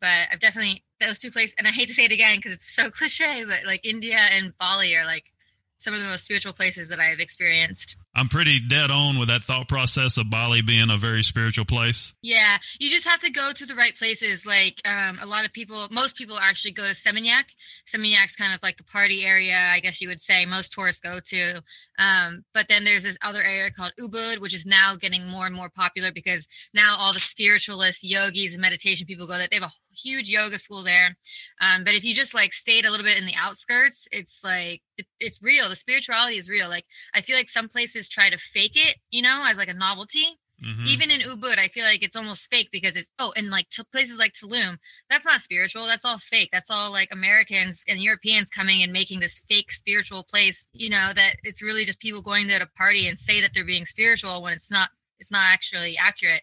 But 0.00 0.28
i've 0.32 0.40
definitely 0.40 0.84
those 1.00 1.18
two 1.18 1.30
places 1.30 1.54
and 1.58 1.66
i 1.66 1.70
hate 1.70 1.88
to 1.88 1.94
say 1.94 2.04
it 2.04 2.12
again 2.12 2.36
because 2.36 2.52
it's 2.52 2.74
so 2.74 2.90
cliche 2.98 3.44
but 3.44 3.60
like 3.66 3.84
india 3.84 4.18
and 4.32 4.56
bali 4.58 4.94
are 4.96 5.04
like 5.04 5.32
some 5.78 5.94
of 5.94 6.00
the 6.00 6.06
most 6.06 6.22
spiritual 6.22 6.52
places 6.52 6.88
that 6.88 7.00
i've 7.00 7.20
experienced 7.20 7.96
I'm 8.16 8.28
pretty 8.28 8.60
dead 8.60 8.90
on 8.90 9.18
with 9.18 9.28
that 9.28 9.42
thought 9.42 9.68
process 9.68 10.18
of 10.18 10.30
Bali 10.30 10.62
being 10.62 10.88
a 10.88 10.96
very 10.96 11.24
spiritual 11.24 11.64
place. 11.64 12.14
Yeah, 12.22 12.56
you 12.78 12.88
just 12.88 13.08
have 13.08 13.18
to 13.20 13.30
go 13.30 13.50
to 13.52 13.66
the 13.66 13.74
right 13.74 13.94
places. 13.96 14.46
Like 14.46 14.80
um, 14.86 15.18
a 15.20 15.26
lot 15.26 15.44
of 15.44 15.52
people, 15.52 15.88
most 15.90 16.16
people 16.16 16.38
actually 16.38 16.72
go 16.72 16.84
to 16.84 16.92
Seminyak. 16.92 17.44
Seminyak's 17.86 18.36
kind 18.36 18.54
of 18.54 18.62
like 18.62 18.76
the 18.76 18.84
party 18.84 19.24
area, 19.24 19.58
I 19.72 19.80
guess 19.80 20.00
you 20.00 20.08
would 20.08 20.22
say. 20.22 20.46
Most 20.46 20.72
tourists 20.72 21.00
go 21.00 21.18
to. 21.24 21.62
Um, 21.98 22.44
but 22.54 22.68
then 22.68 22.84
there's 22.84 23.02
this 23.02 23.18
other 23.22 23.42
area 23.42 23.70
called 23.70 23.92
Ubud, 24.00 24.38
which 24.38 24.54
is 24.54 24.64
now 24.64 24.94
getting 24.94 25.26
more 25.26 25.46
and 25.46 25.54
more 25.54 25.70
popular 25.70 26.12
because 26.12 26.46
now 26.72 26.96
all 26.98 27.12
the 27.12 27.20
spiritualists, 27.20 28.04
yogis, 28.04 28.54
and 28.54 28.62
meditation 28.62 29.06
people 29.06 29.26
go 29.26 29.36
there. 29.38 29.48
They 29.50 29.56
have 29.56 29.70
a 29.70 29.72
huge 29.96 30.28
yoga 30.28 30.58
school 30.58 30.82
there. 30.82 31.16
Um, 31.60 31.84
but 31.84 31.94
if 31.94 32.04
you 32.04 32.14
just 32.14 32.34
like 32.34 32.52
stayed 32.52 32.84
a 32.84 32.90
little 32.90 33.06
bit 33.06 33.18
in 33.18 33.26
the 33.26 33.34
outskirts, 33.36 34.08
it's 34.12 34.42
like 34.44 34.82
it's 35.20 35.40
real. 35.42 35.68
The 35.68 35.76
spirituality 35.76 36.36
is 36.36 36.48
real. 36.48 36.68
Like 36.68 36.86
I 37.14 37.20
feel 37.20 37.36
like 37.36 37.48
some 37.48 37.68
places 37.68 38.08
try 38.08 38.30
to 38.30 38.38
fake 38.38 38.76
it, 38.76 38.96
you 39.10 39.22
know, 39.22 39.42
as 39.46 39.58
like 39.58 39.68
a 39.68 39.74
novelty. 39.74 40.38
Mm-hmm. 40.64 40.86
Even 40.86 41.10
in 41.10 41.20
Ubud, 41.20 41.58
I 41.58 41.68
feel 41.68 41.84
like 41.84 42.02
it's 42.02 42.14
almost 42.14 42.48
fake 42.48 42.68
because 42.70 42.96
it's 42.96 43.08
oh, 43.18 43.32
and 43.36 43.50
like 43.50 43.68
to 43.70 43.84
places 43.84 44.18
like 44.18 44.32
Tulum, 44.32 44.78
that's 45.10 45.26
not 45.26 45.40
spiritual. 45.40 45.84
That's 45.84 46.04
all 46.04 46.18
fake. 46.18 46.50
That's 46.52 46.70
all 46.70 46.92
like 46.92 47.08
Americans 47.12 47.84
and 47.88 48.00
Europeans 48.00 48.50
coming 48.50 48.82
and 48.82 48.92
making 48.92 49.20
this 49.20 49.42
fake 49.48 49.72
spiritual 49.72 50.22
place. 50.22 50.66
You 50.72 50.90
know 50.90 51.10
that 51.14 51.34
it's 51.42 51.62
really 51.62 51.84
just 51.84 52.00
people 52.00 52.22
going 52.22 52.46
there 52.46 52.60
to 52.60 52.68
party 52.76 53.08
and 53.08 53.18
say 53.18 53.40
that 53.40 53.50
they're 53.52 53.64
being 53.64 53.84
spiritual 53.84 54.42
when 54.42 54.52
it's 54.52 54.70
not. 54.70 54.90
It's 55.20 55.32
not 55.32 55.46
actually 55.46 55.96
accurate. 55.96 56.42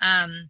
Um, 0.00 0.48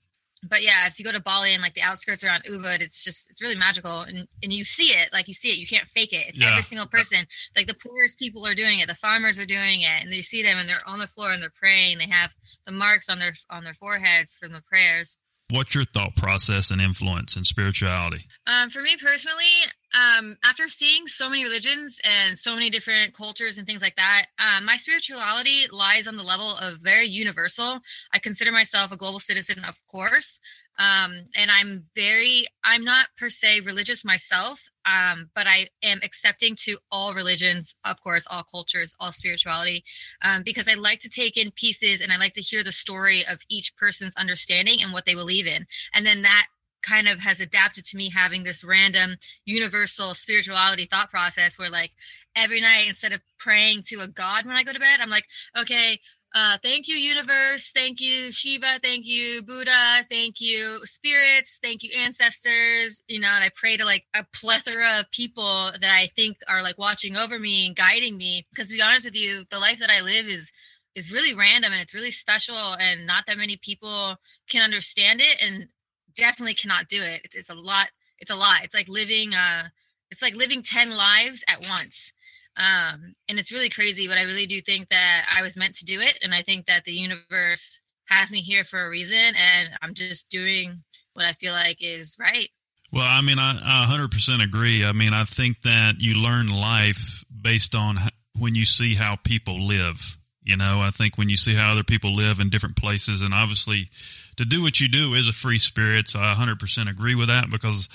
but 0.49 0.63
yeah, 0.63 0.87
if 0.87 0.99
you 0.99 1.05
go 1.05 1.13
to 1.13 1.23
Bali 1.23 1.55
and 1.55 1.63
like 1.63 1.75
the 1.75 1.83
outskirts 1.83 2.25
around 2.25 2.45
Ubud, 2.45 2.81
it's 2.81 3.05
just 3.05 3.31
it's 3.31 3.41
really 3.41 3.57
magical, 3.57 4.01
and 4.01 4.27
and 4.43 4.53
you 4.53 4.65
see 4.65 4.89
it, 4.89 5.13
like 5.13 5.29
you 5.29 5.35
see 5.35 5.51
it, 5.51 5.59
you 5.59 5.67
can't 5.67 5.87
fake 5.87 6.13
it. 6.13 6.29
It's 6.29 6.41
yeah. 6.41 6.51
every 6.51 6.63
single 6.63 6.87
person. 6.87 7.27
Like 7.55 7.69
the 7.69 7.75
poorest 7.75 8.19
people 8.19 8.47
are 8.47 8.55
doing 8.55 8.81
it, 8.81 8.89
the 8.89 8.95
farmers 8.95 9.39
are 9.39 9.47
doing 9.47 9.83
it, 9.83 10.03
and 10.03 10.13
you 10.13 10.23
see 10.23 10.43
them 10.43 10.59
and 10.59 10.69
they're 10.69 10.77
on 10.87 10.99
the 10.99 11.07
floor 11.07 11.33
and 11.33 11.43
they're 11.43 11.53
praying. 11.55 11.99
They 11.99 12.09
have 12.09 12.35
the 12.67 12.73
marks 12.73 13.09
on 13.09 13.19
their 13.19 13.35
on 13.51 13.65
their 13.65 13.75
foreheads 13.75 14.35
from 14.35 14.53
the 14.53 14.63
prayers. 14.63 15.17
What's 15.53 15.75
your 15.75 15.85
thought 15.85 16.17
process 16.17 16.71
and 16.71 16.81
influence 16.81 17.37
in 17.37 17.45
spirituality? 17.45 18.25
Um, 18.47 18.71
for 18.71 18.81
me 18.81 18.97
personally, 18.97 19.45
um, 19.93 20.39
after 20.43 20.67
seeing 20.67 21.07
so 21.07 21.29
many 21.29 21.45
religions 21.45 22.01
and 22.05 22.39
so 22.39 22.55
many 22.55 22.71
different 22.71 23.13
cultures 23.13 23.59
and 23.59 23.67
things 23.67 23.83
like 23.83 23.97
that, 23.97 24.29
um, 24.39 24.65
my 24.65 24.77
spirituality 24.77 25.67
lies 25.71 26.09
on 26.09 26.17
the 26.17 26.23
level 26.23 26.55
of 26.63 26.79
very 26.79 27.05
universal. 27.05 27.81
I 28.15 28.19
consider 28.19 28.51
myself 28.51 28.93
a 28.93 28.97
global 28.97 29.21
citizen, 29.21 29.63
of 29.69 29.79
course, 29.87 30.41
um, 30.79 31.25
and 31.37 31.51
I'm 31.51 31.85
very, 31.95 32.47
I'm 32.65 32.83
not 32.83 33.09
per 33.19 33.29
se 33.29 33.61
religious 33.61 34.07
myself, 34.07 34.71
um, 34.87 35.31
but 35.35 35.47
I 35.47 35.69
am 35.83 36.01
accepting 36.03 36.55
to 36.61 36.79
all 36.91 37.15
religions, 37.15 37.75
of 37.85 38.01
course, 38.03 38.27
all 38.31 38.43
cultures, 38.43 38.95
all 38.99 39.13
spirituality, 39.13 39.85
um, 40.23 40.43
because 40.43 40.69
I 40.69 40.75
like 40.75 41.01
to 41.01 41.09
take 41.09 41.37
in 41.37 41.51
pieces 41.53 42.01
and 42.01 42.13
I 42.13 42.17
like 42.17 42.33
to 42.35 42.43
hear 42.43 42.65
the 42.65 42.73
story 42.73 43.25
of 43.31 43.41
each 43.49 43.77
person's 43.77 44.17
understanding 44.17 44.83
and 44.83 44.93
what 44.93 45.05
they 45.05 45.15
believe 45.15 45.47
in. 45.47 45.67
And 45.95 46.05
then 46.05 46.23
that 46.23 46.47
kind 46.83 47.09
of 47.09 47.21
has 47.21 47.41
adapted 47.41 47.85
to 47.85 47.97
me 47.97 48.11
having 48.11 48.43
this 48.43 48.65
random 48.65 49.17
universal 49.45 50.15
spirituality 50.15 50.85
thought 50.85 51.11
process 51.11 51.57
where 51.57 51.71
like 51.71 51.93
every 52.35 52.61
night 52.61 52.87
instead 52.89 53.13
of 53.13 53.21
praying 53.39 53.83
to 53.87 54.01
a 54.01 54.09
god 54.09 54.45
when 54.45 54.57
I 54.57 54.65
go 54.65 54.73
to 54.73 54.81
bed, 54.81 54.99
I'm 55.01 55.11
like, 55.11 55.27
okay, 55.57 56.01
uh, 56.35 56.57
thank 56.63 56.89
you, 56.89 56.95
universe. 56.95 57.73
Thank 57.73 58.01
you, 58.01 58.33
Shiva. 58.33 58.79
Thank 58.83 59.07
you, 59.07 59.43
Buddha. 59.43 60.07
Thank 60.11 60.41
you, 60.41 60.81
spirits. 60.85 61.61
Thank 61.63 61.83
you, 61.83 61.91
ancestors. 61.99 63.03
You 63.07 63.21
know, 63.21 63.29
and 63.29 63.45
I 63.45 63.51
pray 63.55 63.77
to 63.77 63.85
like 63.85 64.07
a 64.15 64.25
plethora 64.35 65.01
of 65.01 65.11
people 65.11 65.71
that 65.73 65.95
I 65.95 66.07
think 66.07 66.39
are 66.49 66.63
like 66.63 66.79
watching 66.79 67.17
over 67.17 67.39
me 67.39 67.67
and 67.67 67.77
guiding 67.77 68.17
me. 68.17 68.47
Because 68.51 68.69
to 68.69 68.75
be 68.77 68.83
honest 68.83 69.05
with 69.05 69.17
you, 69.17 69.45
the 69.51 69.59
life 69.59 69.79
that 69.81 69.91
I 69.91 70.03
live 70.03 70.27
is 70.27 70.53
is 70.95 71.13
really 71.13 71.35
random 71.35 71.73
and 71.73 71.83
it's 71.83 71.95
really 71.95 72.11
special, 72.11 72.77
and 72.81 73.07
not 73.07 73.27
that 73.27 73.39
many 73.39 73.57
people 73.57 74.17
can 74.49 74.63
understand 74.63 75.21
it, 75.21 75.43
and 75.43 75.69
definitely 76.17 76.55
cannot 76.55 76.89
do 76.89 77.03
it. 77.03 77.21
It's, 77.25 77.37
it's 77.37 77.51
a 77.51 77.55
lot. 77.55 77.89
It's 78.19 78.31
a 78.31 78.37
lot. 78.37 78.65
It's 78.65 78.75
like 78.75 78.89
living. 78.89 79.35
Uh, 79.35 79.65
it's 80.11 80.23
like 80.23 80.35
living 80.35 80.63
ten 80.63 80.97
lives 80.97 81.45
at 81.47 81.67
once 81.69 82.15
um, 82.57 83.15
and 83.29 83.39
it's 83.39 83.53
really 83.53 83.69
crazy, 83.69 84.09
but 84.09 84.19
I 84.19 84.23
really 84.23 84.47
do 84.47 84.61
think 84.61 84.89
that 84.89 85.27
I 85.35 85.43
was 85.43 85.57
meant 85.57 85.75
to 85.77 85.85
do 85.85 86.01
it. 86.01 86.19
And 86.23 86.35
I 86.35 86.43
think 86.43 86.67
that 86.67 86.85
the 86.85 86.93
universe 86.93 87.81
has 88.09 88.31
me 88.31 88.41
here 88.41 88.65
for 88.65 88.81
a 88.85 88.91
reason. 88.91 89.19
And 89.19 89.71
I'm 89.81 89.95
just 89.95 90.29
doing 90.29 90.83
what 91.15 91.25
I 91.25 91.33
feel 91.33 91.53
like 91.55 91.79
is 91.81 92.17
right. 92.21 92.49
Well, 92.93 93.07
I 93.09 93.23
mean, 93.23 93.39
I, 93.39 93.59
I 93.63 93.87
100% 93.91 94.45
agree. 94.45 94.85
I 94.85 94.93
mean, 94.93 95.15
I 95.15 95.25
think 95.25 95.63
that 95.63 95.95
you 95.99 96.15
learn 96.15 96.49
life 96.49 97.25
based 97.41 97.75
on 97.75 97.99
when 98.39 98.55
you 98.55 98.67
see 98.67 98.95
how 98.95 99.17
people 99.17 99.67
live. 99.67 100.19
You 100.43 100.57
know, 100.57 100.81
I 100.81 100.91
think 100.91 101.17
when 101.17 101.29
you 101.29 101.37
see 101.37 101.55
how 101.55 101.73
other 101.73 101.85
people 101.85 102.15
live 102.15 102.41
in 102.41 102.51
different 102.51 102.77
places, 102.77 103.23
and 103.23 103.33
obviously 103.33 103.89
to 104.37 104.45
do 104.45 104.61
what 104.61 104.81
you 104.81 104.89
do 104.89 105.15
is 105.15 105.29
a 105.29 105.33
free 105.33 105.59
spirit. 105.59 106.09
So 106.09 106.19
I 106.19 106.35
100% 106.37 106.91
agree 106.91 107.15
with 107.15 107.29
that 107.29 107.49
because 107.49 107.89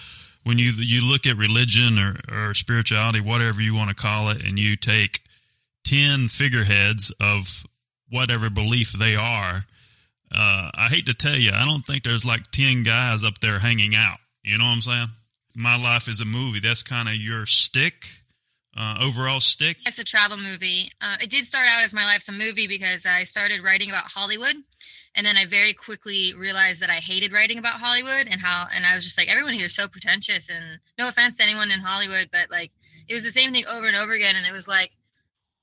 when 0.47 0.57
you 0.57 0.71
you 0.77 1.01
look 1.01 1.25
at 1.25 1.35
religion 1.35 1.99
or, 1.99 2.15
or 2.31 2.53
spirituality, 2.53 3.19
whatever 3.19 3.61
you 3.61 3.75
want 3.75 3.89
to 3.89 3.95
call 3.95 4.29
it, 4.29 4.43
and 4.43 4.57
you 4.57 4.77
take 4.77 5.21
ten 5.83 6.29
figureheads 6.29 7.11
of 7.19 7.65
whatever 8.09 8.49
belief 8.49 8.93
they 8.93 9.15
are, 9.15 9.65
uh, 10.31 10.71
I 10.73 10.87
hate 10.89 11.05
to 11.07 11.13
tell 11.13 11.35
you, 11.35 11.51
I 11.53 11.65
don't 11.65 11.85
think 11.85 12.03
there's 12.03 12.23
like 12.23 12.49
ten 12.51 12.83
guys 12.83 13.25
up 13.25 13.39
there 13.41 13.59
hanging 13.59 13.93
out. 13.93 14.19
You 14.41 14.57
know 14.57 14.63
what 14.63 14.71
I'm 14.71 14.81
saying? 14.81 15.07
My 15.53 15.77
life 15.77 16.07
is 16.07 16.21
a 16.21 16.25
movie. 16.25 16.61
That's 16.61 16.81
kind 16.81 17.09
of 17.09 17.15
your 17.15 17.45
stick. 17.45 18.16
Uh, 18.77 18.95
overall 19.01 19.39
stick? 19.39 19.77
It's 19.87 19.97
a 19.97 20.03
travel 20.03 20.37
movie. 20.37 20.91
Uh, 21.01 21.17
it 21.19 21.31
did 21.31 21.45
start 21.45 21.67
out 21.67 21.83
as 21.83 21.95
my 21.95 22.05
life's 22.05 22.29
a 22.29 22.31
movie 22.31 22.67
because 22.67 23.07
I 23.07 23.23
started 23.23 23.63
writing 23.63 23.89
about 23.89 24.03
Hollywood 24.03 24.55
and 25.15 25.25
then 25.25 25.35
I 25.35 25.45
very 25.45 25.73
quickly 25.73 26.35
realized 26.35 26.83
that 26.83 26.91
I 26.91 26.95
hated 26.95 27.33
writing 27.33 27.57
about 27.57 27.79
Hollywood 27.79 28.27
and 28.29 28.39
how, 28.39 28.67
and 28.71 28.85
I 28.85 28.93
was 28.93 29.03
just 29.03 29.17
like, 29.17 29.29
everyone 29.29 29.53
here 29.53 29.65
is 29.65 29.73
so 29.73 29.87
pretentious. 29.87 30.47
And 30.47 30.79
no 30.99 31.07
offense 31.07 31.37
to 31.37 31.43
anyone 31.43 31.71
in 31.71 31.79
Hollywood, 31.79 32.29
but 32.31 32.51
like 32.51 32.71
it 33.07 33.15
was 33.15 33.23
the 33.23 33.31
same 33.31 33.51
thing 33.51 33.63
over 33.73 33.87
and 33.87 33.97
over 33.97 34.13
again. 34.13 34.35
And 34.37 34.45
it 34.45 34.53
was 34.53 34.67
like, 34.67 34.91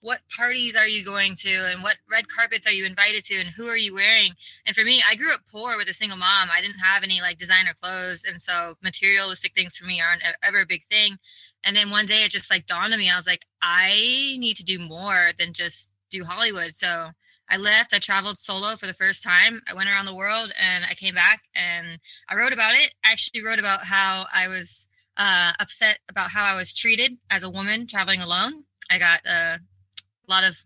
what 0.05 0.21
parties 0.37 0.77
are 0.77 0.87
you 0.87 1.03
going 1.03 1.35
to 1.35 1.49
and 1.71 1.83
what 1.83 1.97
red 2.13 2.29
carpets 2.29 2.67
are 2.67 2.73
you 2.73 2.85
invited 2.85 3.25
to 3.25 3.37
and 3.37 3.49
who 3.49 3.67
are 3.69 3.77
you 3.77 3.95
wearing 3.95 4.33
and 4.67 4.77
for 4.77 4.85
me 4.85 5.03
i 5.09 5.15
grew 5.15 5.33
up 5.33 5.41
poor 5.51 5.79
with 5.79 5.89
a 5.89 5.95
single 5.95 6.19
mom 6.19 6.51
i 6.53 6.61
didn't 6.61 6.79
have 6.79 7.03
any 7.03 7.23
like 7.23 7.39
designer 7.39 7.73
clothes 7.83 8.23
and 8.29 8.39
so 8.39 8.75
materialistic 8.83 9.55
things 9.55 9.79
for 9.79 9.87
me 9.87 10.03
aren't 10.03 10.23
ever 10.43 10.61
a 10.61 10.67
big 10.67 10.85
thing 10.85 11.17
and 11.65 11.77
then 11.77 11.91
one 11.91 12.07
day 12.07 12.23
it 12.25 12.31
just 12.31 12.51
like 12.51 12.67
dawned 12.67 12.93
on 12.93 12.99
me 12.99 13.11
i 13.11 13.17
was 13.17 13.27
like 13.27 13.47
i 13.63 14.37
need 14.39 14.57
to 14.57 14.65
do 14.65 14.79
more 14.79 15.31
than 15.39 15.53
just 15.53 15.91
do 16.11 16.25
hollywood 16.25 16.75
so 16.75 17.11
I 17.51 17.57
left. 17.57 17.93
I 17.93 17.99
traveled 17.99 18.39
solo 18.39 18.77
for 18.77 18.87
the 18.87 18.95
first 18.95 19.23
time. 19.23 19.61
I 19.69 19.75
went 19.75 19.91
around 19.91 20.07
the 20.07 20.15
world 20.15 20.53
and 20.61 20.85
I 20.89 20.95
came 20.95 21.15
back 21.15 21.43
and 21.55 21.99
I 22.29 22.37
wrote 22.37 22.53
about 22.53 22.75
it. 22.75 22.95
I 23.05 23.13
actually 23.13 23.45
wrote 23.45 23.59
about 23.59 23.85
how 23.85 24.27
I 24.33 24.49
was 24.49 24.89
uh, 25.17 25.53
upset 25.61 25.99
about 26.09 26.31
how 26.31 26.45
I 26.45 26.57
was 26.57 26.73
treated 26.73 27.13
as 27.31 27.45
a 27.45 27.51
woman 27.51 27.87
traveling 27.87 28.21
alone. 28.21 28.65
I 28.91 28.99
got 28.99 29.21
uh, 29.27 29.59
a 29.59 30.29
lot 30.29 30.45
of 30.45 30.65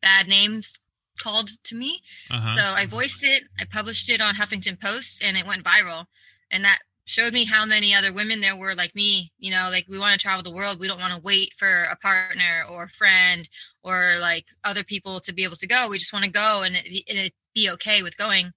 bad 0.00 0.26
names 0.26 0.78
called 1.20 1.50
to 1.64 1.74
me. 1.74 2.00
Uh-huh. 2.30 2.56
So 2.56 2.62
I 2.74 2.86
voiced 2.86 3.22
it, 3.22 3.44
I 3.60 3.64
published 3.70 4.10
it 4.10 4.20
on 4.20 4.34
Huffington 4.34 4.80
Post, 4.80 5.22
and 5.22 5.36
it 5.36 5.46
went 5.46 5.64
viral. 5.64 6.06
And 6.50 6.64
that 6.64 6.80
showed 7.04 7.32
me 7.32 7.44
how 7.44 7.64
many 7.66 7.94
other 7.94 8.12
women 8.12 8.40
there 8.40 8.56
were 8.56 8.74
like 8.74 8.94
me. 8.94 9.32
You 9.38 9.50
know, 9.50 9.68
like 9.70 9.86
we 9.88 9.98
want 9.98 10.18
to 10.18 10.22
travel 10.22 10.42
the 10.42 10.54
world. 10.54 10.80
We 10.80 10.88
don't 10.88 11.00
want 11.00 11.14
to 11.14 11.20
wait 11.20 11.52
for 11.54 11.84
a 11.84 11.96
partner 11.96 12.64
or 12.70 12.84
a 12.84 12.88
friend 12.88 13.48
or 13.82 14.16
like 14.20 14.46
other 14.64 14.84
people 14.84 15.20
to 15.20 15.34
be 15.34 15.44
able 15.44 15.56
to 15.56 15.66
go. 15.66 15.88
We 15.88 15.98
just 15.98 16.12
want 16.12 16.24
to 16.24 16.30
go 16.30 16.62
and 16.64 16.76
it, 16.76 17.04
and 17.08 17.18
it 17.18 17.32
be 17.54 17.70
okay 17.70 18.02
with 18.02 18.16
going. 18.16 18.52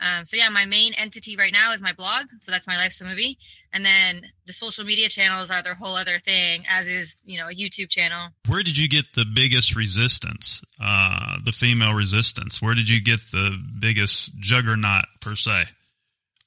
Um, 0.00 0.24
so 0.24 0.36
yeah, 0.36 0.48
my 0.48 0.64
main 0.64 0.94
entity 0.94 1.36
right 1.36 1.52
now 1.52 1.72
is 1.72 1.82
my 1.82 1.92
blog. 1.92 2.26
So 2.40 2.50
that's 2.50 2.66
my 2.66 2.76
life's 2.76 3.00
a 3.00 3.04
movie, 3.04 3.38
and 3.72 3.84
then 3.84 4.22
the 4.46 4.52
social 4.52 4.84
media 4.84 5.08
channels 5.08 5.50
are 5.50 5.62
their 5.62 5.74
whole 5.74 5.94
other 5.94 6.18
thing, 6.18 6.64
as 6.68 6.88
is 6.88 7.16
you 7.24 7.38
know 7.38 7.48
a 7.48 7.54
YouTube 7.54 7.90
channel. 7.90 8.28
Where 8.48 8.62
did 8.62 8.78
you 8.78 8.88
get 8.88 9.12
the 9.14 9.26
biggest 9.26 9.76
resistance? 9.76 10.62
Uh, 10.82 11.36
the 11.44 11.52
female 11.52 11.94
resistance. 11.94 12.62
Where 12.62 12.74
did 12.74 12.88
you 12.88 13.02
get 13.02 13.20
the 13.30 13.56
biggest 13.78 14.34
juggernaut 14.38 15.04
per 15.20 15.36
se? 15.36 15.64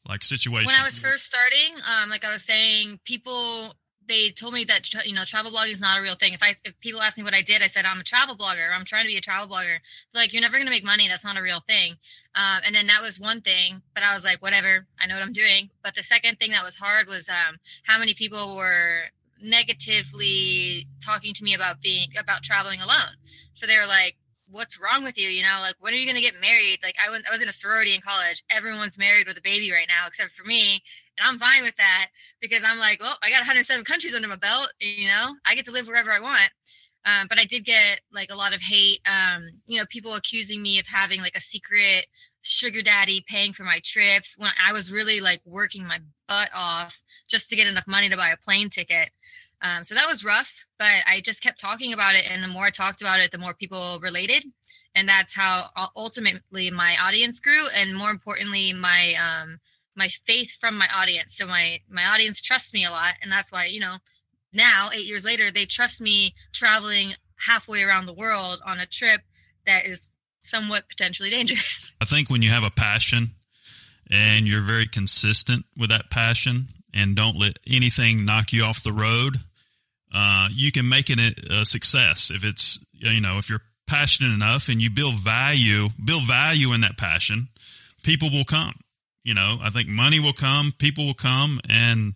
Like 0.07 0.23
situation. 0.23 0.65
When 0.65 0.75
I 0.75 0.83
was 0.83 0.99
first 0.99 1.25
starting, 1.25 1.75
um, 1.89 2.09
like 2.09 2.25
I 2.25 2.33
was 2.33 2.43
saying, 2.43 2.99
people 3.05 3.73
they 4.07 4.29
told 4.29 4.53
me 4.53 4.63
that 4.65 5.05
you 5.05 5.15
know 5.15 5.23
travel 5.23 5.51
blogging 5.51 5.71
is 5.71 5.81
not 5.81 5.97
a 5.97 6.01
real 6.01 6.15
thing. 6.15 6.33
If 6.33 6.43
I 6.43 6.55
if 6.63 6.79
people 6.79 7.01
ask 7.01 7.17
me 7.17 7.23
what 7.23 7.33
I 7.33 7.41
did, 7.41 7.61
I 7.61 7.67
said 7.67 7.85
I'm 7.85 7.99
a 7.99 8.03
travel 8.03 8.35
blogger. 8.35 8.75
I'm 8.75 8.85
trying 8.85 9.03
to 9.03 9.07
be 9.07 9.17
a 9.17 9.21
travel 9.21 9.47
blogger. 9.47 9.79
They're 10.13 10.23
like 10.23 10.33
you're 10.33 10.41
never 10.41 10.57
going 10.57 10.65
to 10.65 10.71
make 10.71 10.83
money. 10.83 11.07
That's 11.07 11.23
not 11.23 11.37
a 11.37 11.41
real 11.41 11.61
thing. 11.61 11.95
Um, 12.35 12.61
and 12.65 12.75
then 12.75 12.87
that 12.87 13.01
was 13.01 13.19
one 13.19 13.41
thing, 13.41 13.81
but 13.93 14.03
I 14.03 14.13
was 14.13 14.23
like, 14.23 14.41
whatever. 14.41 14.85
I 14.99 15.07
know 15.07 15.15
what 15.15 15.23
I'm 15.23 15.33
doing. 15.33 15.69
But 15.83 15.95
the 15.95 16.03
second 16.03 16.39
thing 16.39 16.51
that 16.51 16.63
was 16.63 16.75
hard 16.75 17.07
was 17.07 17.29
um, 17.29 17.57
how 17.83 17.99
many 17.99 18.13
people 18.13 18.55
were 18.55 19.03
negatively 19.41 20.87
talking 21.03 21.33
to 21.33 21.43
me 21.43 21.53
about 21.53 21.81
being 21.81 22.09
about 22.17 22.43
traveling 22.43 22.81
alone. 22.81 23.17
So 23.53 23.67
they 23.67 23.77
were 23.77 23.87
like, 23.87 24.15
what's 24.53 24.79
wrong 24.79 25.03
with 25.03 25.17
you? 25.17 25.27
You 25.27 25.43
know, 25.43 25.57
like 25.61 25.75
when 25.79 25.93
are 25.93 25.97
you 25.97 26.05
going 26.05 26.15
to 26.15 26.21
get 26.21 26.39
married? 26.39 26.79
Like 26.81 26.95
I, 27.05 27.09
went, 27.11 27.25
I 27.27 27.31
was 27.31 27.41
in 27.41 27.49
a 27.49 27.51
sorority 27.51 27.93
in 27.93 28.01
college. 28.01 28.43
Everyone's 28.49 28.97
married 28.97 29.27
with 29.27 29.37
a 29.37 29.41
baby 29.41 29.71
right 29.71 29.87
now, 29.87 30.07
except 30.07 30.31
for 30.31 30.45
me. 30.45 30.81
And 31.17 31.27
I'm 31.27 31.39
fine 31.39 31.63
with 31.63 31.75
that 31.77 32.07
because 32.39 32.63
I'm 32.65 32.79
like, 32.79 33.01
well, 33.01 33.17
I 33.21 33.29
got 33.29 33.39
107 33.39 33.83
countries 33.83 34.15
under 34.15 34.27
my 34.27 34.35
belt. 34.35 34.71
You 34.79 35.07
know, 35.07 35.33
I 35.45 35.55
get 35.55 35.65
to 35.65 35.71
live 35.71 35.87
wherever 35.87 36.11
I 36.11 36.19
want. 36.19 36.49
Um, 37.05 37.27
but 37.27 37.39
I 37.39 37.45
did 37.45 37.65
get 37.65 37.99
like 38.13 38.31
a 38.31 38.37
lot 38.37 38.53
of 38.53 38.61
hate. 38.61 39.01
Um, 39.05 39.43
you 39.65 39.77
know, 39.77 39.85
people 39.89 40.15
accusing 40.15 40.61
me 40.61 40.79
of 40.79 40.87
having 40.87 41.21
like 41.21 41.35
a 41.35 41.41
secret 41.41 42.05
sugar 42.41 42.81
daddy 42.81 43.23
paying 43.27 43.53
for 43.53 43.63
my 43.63 43.79
trips 43.83 44.35
when 44.37 44.51
I 44.63 44.71
was 44.71 44.91
really 44.91 45.19
like 45.19 45.41
working 45.45 45.85
my 45.87 45.99
butt 46.27 46.49
off 46.55 47.01
just 47.29 47.49
to 47.49 47.55
get 47.55 47.67
enough 47.67 47.87
money 47.87 48.09
to 48.09 48.17
buy 48.17 48.29
a 48.29 48.37
plane 48.37 48.69
ticket. 48.69 49.09
Um, 49.63 49.83
so 49.83 49.95
that 49.95 50.07
was 50.07 50.25
rough, 50.25 50.65
but 50.77 50.91
I 51.07 51.21
just 51.21 51.41
kept 51.41 51.59
talking 51.59 51.93
about 51.93 52.15
it. 52.15 52.29
And 52.29 52.43
the 52.43 52.49
more 52.49 52.65
I 52.65 52.69
talked 52.69 53.01
about 53.01 53.19
it, 53.19 53.31
the 53.31 53.37
more 53.37 53.53
people 53.53 53.97
related. 54.01 54.43
And 54.93 55.07
that's 55.07 55.33
how 55.33 55.69
ultimately 55.95 56.69
my 56.69 56.97
audience 57.01 57.39
grew. 57.39 57.65
And 57.75 57.95
more 57.95 58.11
importantly, 58.11 58.73
my, 58.73 59.15
um, 59.15 59.59
my 59.95 60.09
faith 60.25 60.57
from 60.59 60.77
my 60.77 60.87
audience. 60.93 61.37
So 61.37 61.47
my, 61.47 61.79
my 61.89 62.05
audience 62.05 62.41
trusts 62.41 62.73
me 62.73 62.83
a 62.85 62.91
lot. 62.91 63.13
And 63.21 63.31
that's 63.31 63.51
why, 63.51 63.65
you 63.65 63.79
know, 63.79 63.95
now 64.51 64.89
eight 64.93 65.05
years 65.05 65.25
later, 65.25 65.49
they 65.49 65.65
trust 65.65 66.01
me 66.01 66.35
traveling 66.51 67.13
halfway 67.47 67.83
around 67.83 68.05
the 68.05 68.13
world 68.13 68.59
on 68.65 68.79
a 68.79 68.85
trip 68.85 69.21
that 69.65 69.85
is 69.85 70.09
somewhat 70.43 70.89
potentially 70.89 71.29
dangerous. 71.29 71.93
I 72.01 72.05
think 72.05 72.29
when 72.29 72.41
you 72.41 72.49
have 72.49 72.63
a 72.63 72.69
passion 72.69 73.31
and 74.11 74.45
you're 74.45 74.61
very 74.61 74.87
consistent 74.87 75.65
with 75.77 75.89
that 75.89 76.11
passion 76.11 76.67
and 76.93 77.15
don't 77.15 77.37
let 77.37 77.57
anything 77.65 78.25
knock 78.25 78.51
you 78.51 78.63
off 78.63 78.83
the 78.83 78.91
road, 78.91 79.37
uh, 80.13 80.47
you 80.51 80.71
can 80.71 80.87
make 80.87 81.09
it 81.09 81.19
a, 81.49 81.65
success 81.65 82.31
if 82.33 82.43
it's 82.43 82.79
you 82.93 83.21
know 83.21 83.37
if 83.37 83.49
you're 83.49 83.61
passionate 83.87 84.33
enough 84.33 84.69
and 84.69 84.81
you 84.81 84.89
build 84.89 85.15
value 85.15 85.89
build 86.03 86.23
value 86.23 86.71
in 86.73 86.81
that 86.81 86.97
passion 86.97 87.47
people 88.03 88.29
will 88.29 88.45
come 88.45 88.73
you 89.23 89.33
know. 89.33 89.57
I 89.61 89.69
think 89.69 89.87
money 89.87 90.19
will 90.19 90.33
come 90.33 90.73
people 90.77 91.05
will 91.05 91.13
come 91.13 91.59
and 91.69 92.13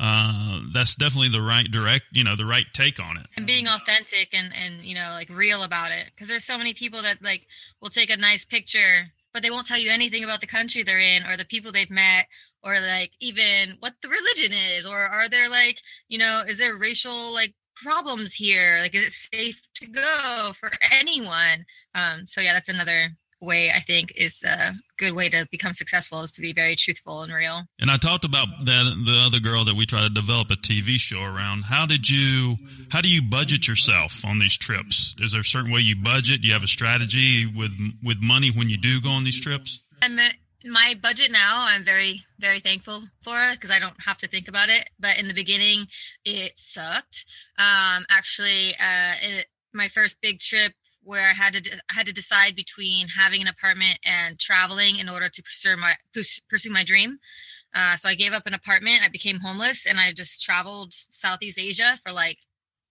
uh, 0.00 0.60
that's 0.72 0.94
definitely 0.94 1.30
the 1.30 1.42
right 1.42 1.68
direct 1.68 2.04
you 2.12 2.22
know 2.24 2.36
the 2.36 2.46
right 2.46 2.66
take 2.72 3.00
on 3.00 3.16
it. 3.16 3.26
And 3.36 3.46
being 3.46 3.66
authentic 3.66 4.32
and 4.32 4.52
and 4.54 4.82
you 4.82 4.94
know 4.94 5.10
like 5.10 5.28
real 5.28 5.64
about 5.64 5.92
it. 5.92 6.06
Because 6.06 6.28
there's 6.28 6.44
so 6.44 6.56
many 6.56 6.74
people 6.74 7.02
that 7.02 7.22
like 7.22 7.46
will 7.80 7.90
take 7.90 8.10
a 8.10 8.16
nice 8.16 8.44
picture 8.44 9.10
but 9.38 9.44
they 9.44 9.52
won't 9.52 9.68
tell 9.68 9.78
you 9.78 9.88
anything 9.88 10.24
about 10.24 10.40
the 10.40 10.48
country 10.48 10.82
they're 10.82 10.98
in 10.98 11.24
or 11.24 11.36
the 11.36 11.44
people 11.44 11.70
they've 11.70 11.88
met 11.92 12.26
or 12.64 12.74
like 12.80 13.12
even 13.20 13.76
what 13.78 13.94
the 14.02 14.08
religion 14.08 14.50
is 14.76 14.84
or 14.84 14.98
are 14.98 15.28
there 15.28 15.48
like 15.48 15.80
you 16.08 16.18
know 16.18 16.42
is 16.48 16.58
there 16.58 16.74
racial 16.74 17.32
like 17.32 17.54
problems 17.76 18.34
here? 18.34 18.78
Like 18.82 18.96
is 18.96 19.04
it 19.04 19.12
safe 19.12 19.62
to 19.76 19.86
go 19.86 20.50
for 20.56 20.72
anyone? 20.90 21.64
Um 21.94 22.26
so 22.26 22.40
yeah 22.40 22.52
that's 22.52 22.68
another 22.68 23.10
way 23.40 23.70
i 23.70 23.80
think 23.80 24.12
is 24.16 24.42
a 24.44 24.74
good 24.98 25.14
way 25.14 25.28
to 25.28 25.46
become 25.50 25.72
successful 25.72 26.22
is 26.22 26.32
to 26.32 26.40
be 26.40 26.52
very 26.52 26.76
truthful 26.76 27.22
and 27.22 27.32
real. 27.32 27.62
And 27.80 27.90
i 27.90 27.96
talked 27.96 28.24
about 28.24 28.48
that 28.64 28.84
the 29.06 29.24
other 29.26 29.40
girl 29.40 29.64
that 29.64 29.76
we 29.76 29.86
try 29.86 30.02
to 30.02 30.10
develop 30.10 30.50
a 30.50 30.56
tv 30.56 30.98
show 30.98 31.22
around. 31.22 31.64
How 31.64 31.86
did 31.86 32.08
you 32.08 32.56
how 32.90 33.00
do 33.00 33.08
you 33.08 33.22
budget 33.22 33.68
yourself 33.68 34.24
on 34.24 34.38
these 34.38 34.56
trips? 34.58 35.14
Is 35.20 35.32
there 35.32 35.40
a 35.40 35.44
certain 35.44 35.72
way 35.72 35.80
you 35.80 35.96
budget? 35.96 36.42
Do 36.42 36.48
you 36.48 36.54
have 36.54 36.64
a 36.64 36.68
strategy 36.68 37.46
with 37.46 37.72
with 38.04 38.18
money 38.20 38.50
when 38.50 38.68
you 38.68 38.76
do 38.76 39.00
go 39.00 39.10
on 39.10 39.24
these 39.24 39.40
trips? 39.40 39.80
I'm 40.02 40.18
my 40.64 40.94
budget 41.00 41.30
now 41.30 41.64
i'm 41.68 41.84
very 41.84 42.20
very 42.40 42.58
thankful 42.58 43.00
for 43.20 43.38
because 43.52 43.70
i 43.70 43.78
don't 43.78 43.94
have 44.04 44.18
to 44.18 44.26
think 44.26 44.48
about 44.48 44.68
it. 44.68 44.90
But 44.98 45.18
in 45.18 45.28
the 45.28 45.34
beginning 45.34 45.86
it 46.24 46.52
sucked. 46.58 47.24
Um 47.58 48.04
actually 48.10 48.74
uh 48.80 49.14
it, 49.22 49.46
my 49.72 49.88
first 49.88 50.20
big 50.20 50.40
trip 50.40 50.72
where 51.08 51.30
i 51.30 51.32
had 51.32 51.54
to 51.54 51.60
I 51.90 51.94
had 51.94 52.06
to 52.06 52.12
decide 52.12 52.54
between 52.54 53.08
having 53.08 53.40
an 53.40 53.48
apartment 53.48 53.98
and 54.04 54.38
traveling 54.38 54.98
in 54.98 55.08
order 55.08 55.28
to 55.30 55.42
pursue 55.42 55.76
my 55.76 55.94
pursue 56.50 56.70
my 56.70 56.84
dream. 56.84 57.18
Uh, 57.74 57.96
so 57.96 58.08
i 58.08 58.14
gave 58.14 58.32
up 58.34 58.46
an 58.46 58.54
apartment. 58.54 59.02
I 59.02 59.08
became 59.08 59.40
homeless 59.40 59.86
and 59.86 59.98
i 59.98 60.12
just 60.12 60.42
traveled 60.42 60.92
southeast 60.92 61.58
asia 61.58 61.98
for 62.04 62.12
like 62.12 62.38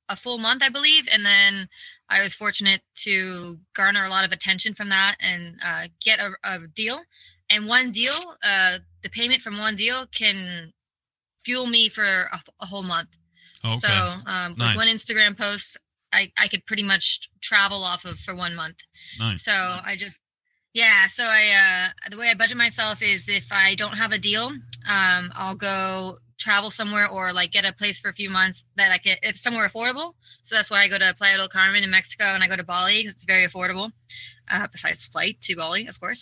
a 0.10 0.16
full 0.16 0.40
month 0.40 0.64
i 0.64 0.70
believe. 0.70 1.08
And 1.14 1.24
then 1.24 1.68
i 2.10 2.24
was 2.24 2.34
fortunate 2.36 2.82
to 3.06 3.60
garner 3.76 4.04
a 4.06 4.10
lot 4.10 4.26
of 4.26 4.32
attention 4.32 4.74
from 4.74 4.90
that 4.90 5.16
and 5.20 5.60
uh, 5.64 5.88
get 6.04 6.20
a, 6.20 6.32
a 6.44 6.68
deal. 6.74 6.98
And 7.52 7.68
one 7.68 7.92
deal 7.92 8.20
uh 8.44 8.80
the 9.04 9.10
payment 9.10 9.42
from 9.42 9.58
one 9.60 9.76
deal 9.76 10.06
can 10.08 10.74
fuel 11.46 11.68
me 11.68 11.88
for 11.88 12.04
a, 12.04 12.40
a 12.62 12.66
whole 12.66 12.84
month. 12.96 13.16
Okay. 13.64 13.78
so 13.78 13.94
um 14.34 14.56
Nice. 14.58 14.58
with 14.60 14.76
one 14.84 14.88
instagram 14.88 15.38
post 15.38 15.78
i 16.20 16.24
i 16.44 16.48
could 16.52 16.64
pretty 16.70 16.84
much 16.94 17.06
travel 17.50 17.82
off 17.92 18.04
of 18.12 18.16
for 18.26 18.34
one 18.46 18.54
month. 18.62 18.80
Nice. 19.20 19.44
So 19.48 19.54
i 19.92 19.96
just 20.06 20.18
yeah 20.74 21.00
so 21.18 21.24
i 21.40 21.44
uh 21.62 22.10
the 22.12 22.18
way 22.22 22.28
i 22.30 22.36
budget 22.42 22.58
myself 22.66 22.98
is 23.14 23.22
if 23.30 23.48
i 23.52 23.68
don't 23.82 23.98
have 24.04 24.12
a 24.18 24.22
deal 24.30 24.46
um 24.98 25.24
i'll 25.40 25.56
go 25.72 26.18
travel 26.46 26.70
somewhere 26.80 27.08
or 27.16 27.24
like 27.40 27.52
get 27.58 27.66
a 27.70 27.74
place 27.82 27.98
for 28.02 28.10
a 28.10 28.14
few 28.22 28.30
months 28.40 28.58
that 28.80 28.90
i 28.96 28.98
can 29.06 29.18
it's 29.28 29.42
somewhere 29.42 29.68
affordable. 29.70 30.10
So 30.44 30.56
that's 30.56 30.70
why 30.72 30.80
i 30.84 30.88
go 30.94 30.98
to 31.06 31.14
playa 31.20 31.38
del 31.38 31.48
carmen 31.58 31.84
in 31.84 31.90
mexico 31.98 32.26
and 32.36 32.44
i 32.44 32.48
go 32.48 32.58
to 32.62 32.64
bali 32.74 32.98
'cause 33.04 33.14
it's 33.18 33.26
very 33.26 33.46
affordable 33.50 33.88
uh, 34.52 34.68
besides 34.76 35.00
flight 35.14 35.36
to 35.46 35.56
bali 35.62 35.84
of 35.88 36.00
course. 36.04 36.22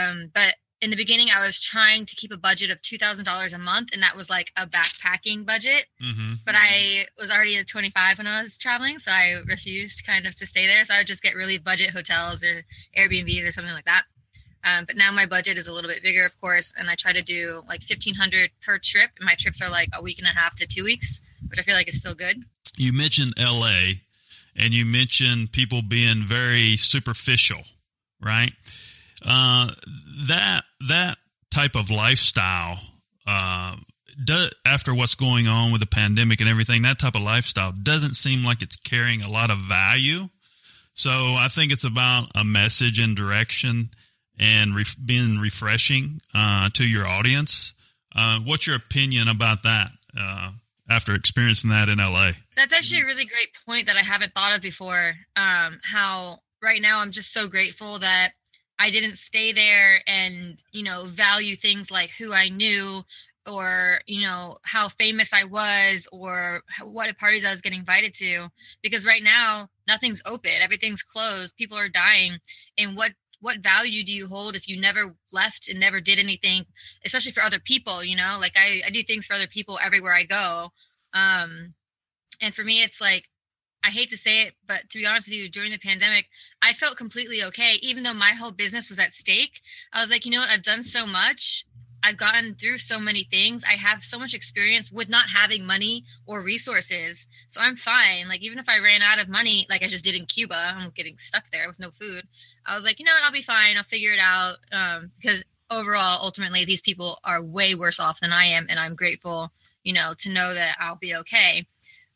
Um, 0.00 0.16
but 0.38 0.52
in 0.80 0.90
the 0.90 0.96
beginning, 0.96 1.28
I 1.34 1.44
was 1.44 1.58
trying 1.58 2.04
to 2.06 2.14
keep 2.14 2.32
a 2.32 2.36
budget 2.36 2.70
of 2.70 2.80
two 2.82 2.98
thousand 2.98 3.24
dollars 3.24 3.52
a 3.52 3.58
month, 3.58 3.90
and 3.92 4.02
that 4.02 4.16
was 4.16 4.30
like 4.30 4.52
a 4.56 4.66
backpacking 4.66 5.44
budget. 5.46 5.86
mm-hmm. 6.02 6.34
But 6.46 6.54
I 6.56 7.06
was 7.18 7.30
already 7.30 7.56
at 7.56 7.66
twenty 7.66 7.90
five 7.90 8.18
when 8.18 8.26
I 8.26 8.42
was 8.42 8.56
traveling, 8.56 8.98
so 8.98 9.10
I 9.10 9.40
refused 9.46 10.06
kind 10.06 10.26
of 10.26 10.34
to 10.36 10.46
stay 10.46 10.66
there. 10.66 10.84
So 10.84 10.94
I 10.94 10.98
would 10.98 11.06
just 11.06 11.22
get 11.22 11.34
really 11.34 11.58
budget 11.58 11.90
hotels 11.90 12.44
or 12.44 12.64
Airbnbs 12.96 13.46
or 13.48 13.52
something 13.52 13.74
like 13.74 13.86
that. 13.86 14.04
Um, 14.64 14.84
but 14.86 14.96
now 14.96 15.12
my 15.12 15.24
budget 15.24 15.56
is 15.56 15.68
a 15.68 15.72
little 15.72 15.88
bit 15.90 16.02
bigger, 16.02 16.24
of 16.26 16.38
course, 16.40 16.72
and 16.76 16.90
I 16.90 16.94
try 16.96 17.12
to 17.12 17.22
do 17.22 17.62
like 17.68 17.82
fifteen 17.82 18.14
hundred 18.14 18.50
per 18.60 18.78
trip. 18.78 19.10
And 19.18 19.26
my 19.26 19.34
trips 19.34 19.60
are 19.62 19.70
like 19.70 19.88
a 19.94 20.02
week 20.02 20.18
and 20.18 20.26
a 20.26 20.38
half 20.38 20.54
to 20.56 20.66
two 20.66 20.84
weeks, 20.84 21.22
which 21.48 21.58
I 21.58 21.62
feel 21.62 21.74
like 21.74 21.88
is 21.88 22.00
still 22.00 22.14
good. 22.14 22.44
you 22.76 22.92
mentioned 22.92 23.32
la 23.38 23.72
and 24.54 24.74
you 24.74 24.84
mentioned 24.84 25.52
people 25.52 25.82
being 25.82 26.22
very 26.22 26.76
superficial 26.76 27.62
right 28.20 28.52
uh, 29.24 29.70
that 30.28 30.62
that 30.88 31.18
type 31.50 31.76
of 31.76 31.90
lifestyle 31.90 32.78
uh, 33.26 33.76
do, 34.24 34.48
after 34.64 34.94
what's 34.94 35.14
going 35.14 35.46
on 35.48 35.72
with 35.72 35.80
the 35.80 35.86
pandemic 35.86 36.40
and 36.40 36.48
everything 36.48 36.82
that 36.82 36.98
type 36.98 37.14
of 37.14 37.22
lifestyle 37.22 37.72
doesn't 37.72 38.14
seem 38.14 38.44
like 38.44 38.62
it's 38.62 38.76
carrying 38.76 39.22
a 39.22 39.30
lot 39.30 39.50
of 39.50 39.58
value. 39.58 40.28
So 40.94 41.10
i 41.10 41.46
think 41.48 41.70
it's 41.70 41.84
about 41.84 42.30
a 42.34 42.42
message 42.42 42.98
and 42.98 43.16
direction 43.16 43.90
and 44.38 44.74
ref- 44.74 44.96
being 45.04 45.38
refreshing 45.38 46.20
uh, 46.34 46.70
to 46.74 46.84
your 46.84 47.06
audience. 47.06 47.74
Uh, 48.14 48.40
what's 48.40 48.66
your 48.66 48.76
opinion 48.76 49.28
about 49.28 49.62
that 49.62 49.90
uh, 50.18 50.50
after 50.88 51.14
experiencing 51.14 51.70
that 51.70 51.88
in 51.88 51.98
la 51.98 52.32
That's 52.56 52.72
actually 52.72 53.02
a 53.02 53.04
really 53.04 53.26
great 53.26 53.48
point 53.66 53.86
that 53.86 53.96
I 53.96 54.00
haven't 54.00 54.32
thought 54.32 54.56
of 54.56 54.62
before. 54.62 55.12
Um, 55.36 55.80
how 55.82 56.40
right 56.62 56.80
now 56.80 57.00
I'm 57.00 57.12
just 57.12 57.32
so 57.32 57.46
grateful 57.46 57.98
that 57.98 58.32
I 58.78 58.90
didn't 58.90 59.16
stay 59.16 59.52
there 59.52 60.02
and, 60.06 60.62
you 60.72 60.84
know, 60.84 61.04
value 61.04 61.56
things 61.56 61.90
like 61.90 62.10
who 62.10 62.32
I 62.32 62.48
knew 62.48 63.04
or 63.48 64.00
you 64.06 64.20
know 64.22 64.56
how 64.62 64.88
famous 64.88 65.32
I 65.32 65.44
was 65.44 66.06
or 66.12 66.62
what 66.82 67.16
parties 67.18 67.44
I 67.44 67.50
was 67.50 67.62
getting 67.62 67.80
invited 67.80 68.14
to 68.14 68.48
because 68.82 69.06
right 69.06 69.22
now 69.22 69.68
nothing's 69.86 70.22
open. 70.26 70.52
Everything's 70.60 71.02
closed. 71.02 71.56
People 71.56 71.78
are 71.78 71.88
dying. 71.88 72.38
And 72.76 72.96
what 72.96 73.12
what 73.40 73.58
value 73.58 74.04
do 74.04 74.12
you 74.12 74.28
hold 74.28 74.56
if 74.56 74.68
you 74.68 74.80
never 74.80 75.14
left 75.32 75.68
and 75.68 75.78
never 75.78 76.00
did 76.00 76.18
anything 76.18 76.66
especially 77.04 77.32
for 77.32 77.42
other 77.42 77.58
people 77.58 78.04
you 78.04 78.16
know? 78.16 78.36
Like 78.40 78.56
I, 78.56 78.82
I 78.86 78.90
do 78.90 79.02
things 79.02 79.26
for 79.26 79.34
other 79.34 79.46
people 79.46 79.78
everywhere 79.82 80.14
I 80.14 80.24
go. 80.24 80.72
Um 81.14 81.74
and 82.40 82.54
for 82.54 82.64
me 82.64 82.82
it's 82.82 83.00
like 83.00 83.28
I 83.84 83.90
hate 83.90 84.08
to 84.10 84.16
say 84.16 84.42
it, 84.42 84.54
but 84.66 84.88
to 84.90 84.98
be 84.98 85.06
honest 85.06 85.28
with 85.28 85.38
you, 85.38 85.48
during 85.48 85.70
the 85.70 85.78
pandemic, 85.78 86.28
I 86.62 86.72
felt 86.72 86.96
completely 86.96 87.42
okay. 87.44 87.78
Even 87.80 88.02
though 88.02 88.14
my 88.14 88.30
whole 88.30 88.50
business 88.50 88.90
was 88.90 88.98
at 88.98 89.12
stake, 89.12 89.60
I 89.92 90.00
was 90.00 90.10
like, 90.10 90.26
you 90.26 90.32
know 90.32 90.40
what? 90.40 90.50
I've 90.50 90.62
done 90.62 90.82
so 90.82 91.06
much. 91.06 91.64
I've 92.02 92.16
gotten 92.16 92.54
through 92.54 92.78
so 92.78 93.00
many 93.00 93.24
things. 93.24 93.64
I 93.64 93.72
have 93.72 94.04
so 94.04 94.18
much 94.18 94.34
experience 94.34 94.92
with 94.92 95.08
not 95.08 95.28
having 95.28 95.66
money 95.66 96.04
or 96.26 96.42
resources. 96.42 97.26
So 97.48 97.60
I'm 97.60 97.76
fine. 97.76 98.28
Like, 98.28 98.42
even 98.42 98.58
if 98.58 98.68
I 98.68 98.78
ran 98.78 99.02
out 99.02 99.20
of 99.20 99.28
money, 99.28 99.66
like 99.68 99.82
I 99.82 99.88
just 99.88 100.04
did 100.04 100.14
in 100.14 100.26
Cuba, 100.26 100.74
I'm 100.76 100.90
getting 100.90 101.18
stuck 101.18 101.50
there 101.50 101.66
with 101.66 101.80
no 101.80 101.90
food. 101.90 102.24
I 102.64 102.74
was 102.74 102.84
like, 102.84 102.98
you 102.98 103.04
know 103.04 103.12
what? 103.12 103.24
I'll 103.24 103.32
be 103.32 103.42
fine. 103.42 103.76
I'll 103.76 103.82
figure 103.82 104.12
it 104.12 104.20
out. 104.20 104.56
Um, 104.72 105.10
because 105.16 105.44
overall, 105.70 106.20
ultimately, 106.22 106.64
these 106.64 106.80
people 106.80 107.18
are 107.24 107.42
way 107.42 107.74
worse 107.74 107.98
off 108.00 108.20
than 108.20 108.32
I 108.32 108.44
am. 108.44 108.66
And 108.68 108.78
I'm 108.78 108.94
grateful, 108.94 109.50
you 109.82 109.92
know, 109.92 110.14
to 110.18 110.30
know 110.30 110.54
that 110.54 110.76
I'll 110.78 110.96
be 110.96 111.16
okay. 111.16 111.66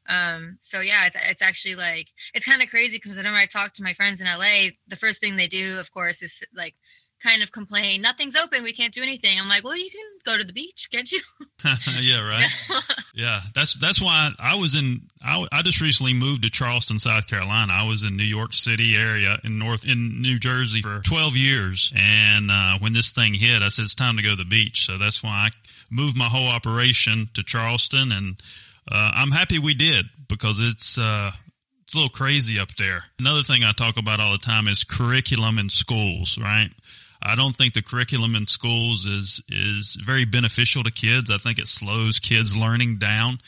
Um, 0.08 0.58
so 0.60 0.80
yeah, 0.80 1.06
it's, 1.06 1.16
it's 1.28 1.42
actually 1.42 1.76
like, 1.76 2.08
it's 2.34 2.46
kind 2.46 2.62
of 2.62 2.70
crazy 2.70 2.98
because 2.98 3.16
whenever 3.16 3.36
I 3.36 3.46
talk 3.46 3.74
to 3.74 3.82
my 3.82 3.92
friends 3.92 4.20
in 4.20 4.26
LA, 4.26 4.70
the 4.88 4.96
first 4.96 5.20
thing 5.20 5.36
they 5.36 5.48
do, 5.48 5.78
of 5.78 5.92
course, 5.92 6.22
is 6.22 6.42
like 6.54 6.74
kind 7.22 7.42
of 7.42 7.52
complain, 7.52 8.02
nothing's 8.02 8.36
open, 8.36 8.62
we 8.62 8.72
can't 8.72 8.92
do 8.92 9.02
anything. 9.02 9.38
I'm 9.38 9.48
like, 9.48 9.64
well, 9.64 9.76
you 9.76 9.90
can 9.90 10.00
go 10.24 10.36
to 10.36 10.44
the 10.44 10.52
beach, 10.52 10.88
can't 10.92 11.10
you? 11.10 11.20
yeah, 12.00 12.28
right. 12.28 12.50
yeah, 13.14 13.40
that's 13.54 13.74
that's 13.74 14.02
why 14.02 14.30
I 14.38 14.56
was 14.56 14.74
in. 14.74 15.02
I, 15.24 15.46
I 15.52 15.62
just 15.62 15.80
recently 15.80 16.14
moved 16.14 16.42
to 16.42 16.50
Charleston, 16.50 16.98
South 16.98 17.26
Carolina. 17.28 17.72
I 17.74 17.86
was 17.86 18.04
in 18.04 18.16
New 18.16 18.24
York 18.24 18.52
City 18.52 18.96
area 18.96 19.38
in 19.44 19.58
North 19.58 19.86
in 19.86 20.20
New 20.20 20.38
Jersey 20.38 20.82
for 20.82 21.00
12 21.00 21.36
years, 21.36 21.92
and 21.96 22.50
uh, 22.50 22.78
when 22.78 22.92
this 22.92 23.12
thing 23.12 23.34
hit, 23.34 23.62
I 23.62 23.68
said 23.68 23.84
it's 23.84 23.94
time 23.94 24.16
to 24.16 24.22
go 24.22 24.30
to 24.30 24.36
the 24.36 24.44
beach. 24.44 24.86
So 24.86 24.98
that's 24.98 25.22
why 25.22 25.30
I 25.30 25.50
moved 25.90 26.16
my 26.16 26.26
whole 26.26 26.48
operation 26.48 27.28
to 27.34 27.42
Charleston, 27.42 28.12
and 28.12 28.36
uh, 28.90 29.12
I'm 29.14 29.30
happy 29.30 29.58
we 29.58 29.74
did 29.74 30.06
because 30.28 30.60
it's. 30.60 30.98
Uh, 30.98 31.32
it's 31.84 31.94
a 31.96 31.98
little 31.98 32.10
crazy 32.10 32.58
up 32.58 32.74
there. 32.76 33.04
Another 33.18 33.42
thing 33.42 33.64
I 33.64 33.72
talk 33.72 33.98
about 33.98 34.18
all 34.18 34.32
the 34.32 34.38
time 34.38 34.66
is 34.66 34.82
curriculum 34.82 35.58
in 35.58 35.68
schools, 35.68 36.38
right? 36.38 36.70
I 37.22 37.34
don't 37.34 37.54
think 37.54 37.74
the 37.74 37.82
curriculum 37.82 38.34
in 38.34 38.46
schools 38.46 39.04
is 39.04 39.42
is 39.48 39.96
very 40.02 40.24
beneficial 40.24 40.82
to 40.84 40.90
kids. 40.90 41.30
I 41.30 41.36
think 41.36 41.58
it 41.58 41.68
slows 41.68 42.18
kids 42.18 42.56
learning 42.56 42.96
down. 42.96 43.40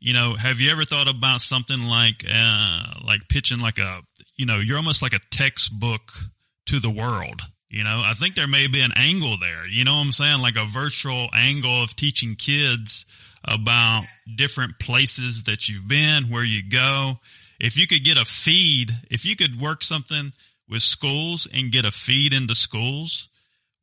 You 0.00 0.12
know, 0.12 0.34
have 0.34 0.58
you 0.58 0.72
ever 0.72 0.84
thought 0.84 1.08
about 1.08 1.40
something 1.40 1.84
like 1.86 2.24
uh, 2.28 2.82
like 3.06 3.28
pitching 3.28 3.60
like 3.60 3.78
a 3.78 4.00
you 4.34 4.44
know 4.44 4.58
you're 4.58 4.76
almost 4.76 5.02
like 5.02 5.14
a 5.14 5.20
textbook 5.30 6.10
to 6.66 6.80
the 6.80 6.90
world. 6.90 7.42
You 7.68 7.82
know, 7.82 8.02
I 8.04 8.14
think 8.14 8.34
there 8.34 8.46
may 8.46 8.66
be 8.66 8.80
an 8.80 8.92
angle 8.96 9.36
there. 9.38 9.66
You 9.68 9.84
know 9.84 9.94
what 9.94 10.04
I'm 10.04 10.12
saying? 10.12 10.40
Like 10.40 10.56
a 10.56 10.66
virtual 10.66 11.28
angle 11.34 11.82
of 11.82 11.96
teaching 11.96 12.36
kids 12.36 13.04
about 13.44 14.04
different 14.36 14.78
places 14.78 15.44
that 15.44 15.68
you've 15.68 15.88
been, 15.88 16.24
where 16.24 16.44
you 16.44 16.62
go. 16.68 17.18
If 17.60 17.76
you 17.78 17.86
could 17.86 18.04
get 18.04 18.16
a 18.16 18.24
feed, 18.24 18.90
if 19.10 19.24
you 19.24 19.36
could 19.36 19.60
work 19.60 19.84
something 19.84 20.32
with 20.68 20.82
schools 20.82 21.46
and 21.52 21.70
get 21.70 21.84
a 21.84 21.90
feed 21.90 22.32
into 22.32 22.54
schools 22.54 23.28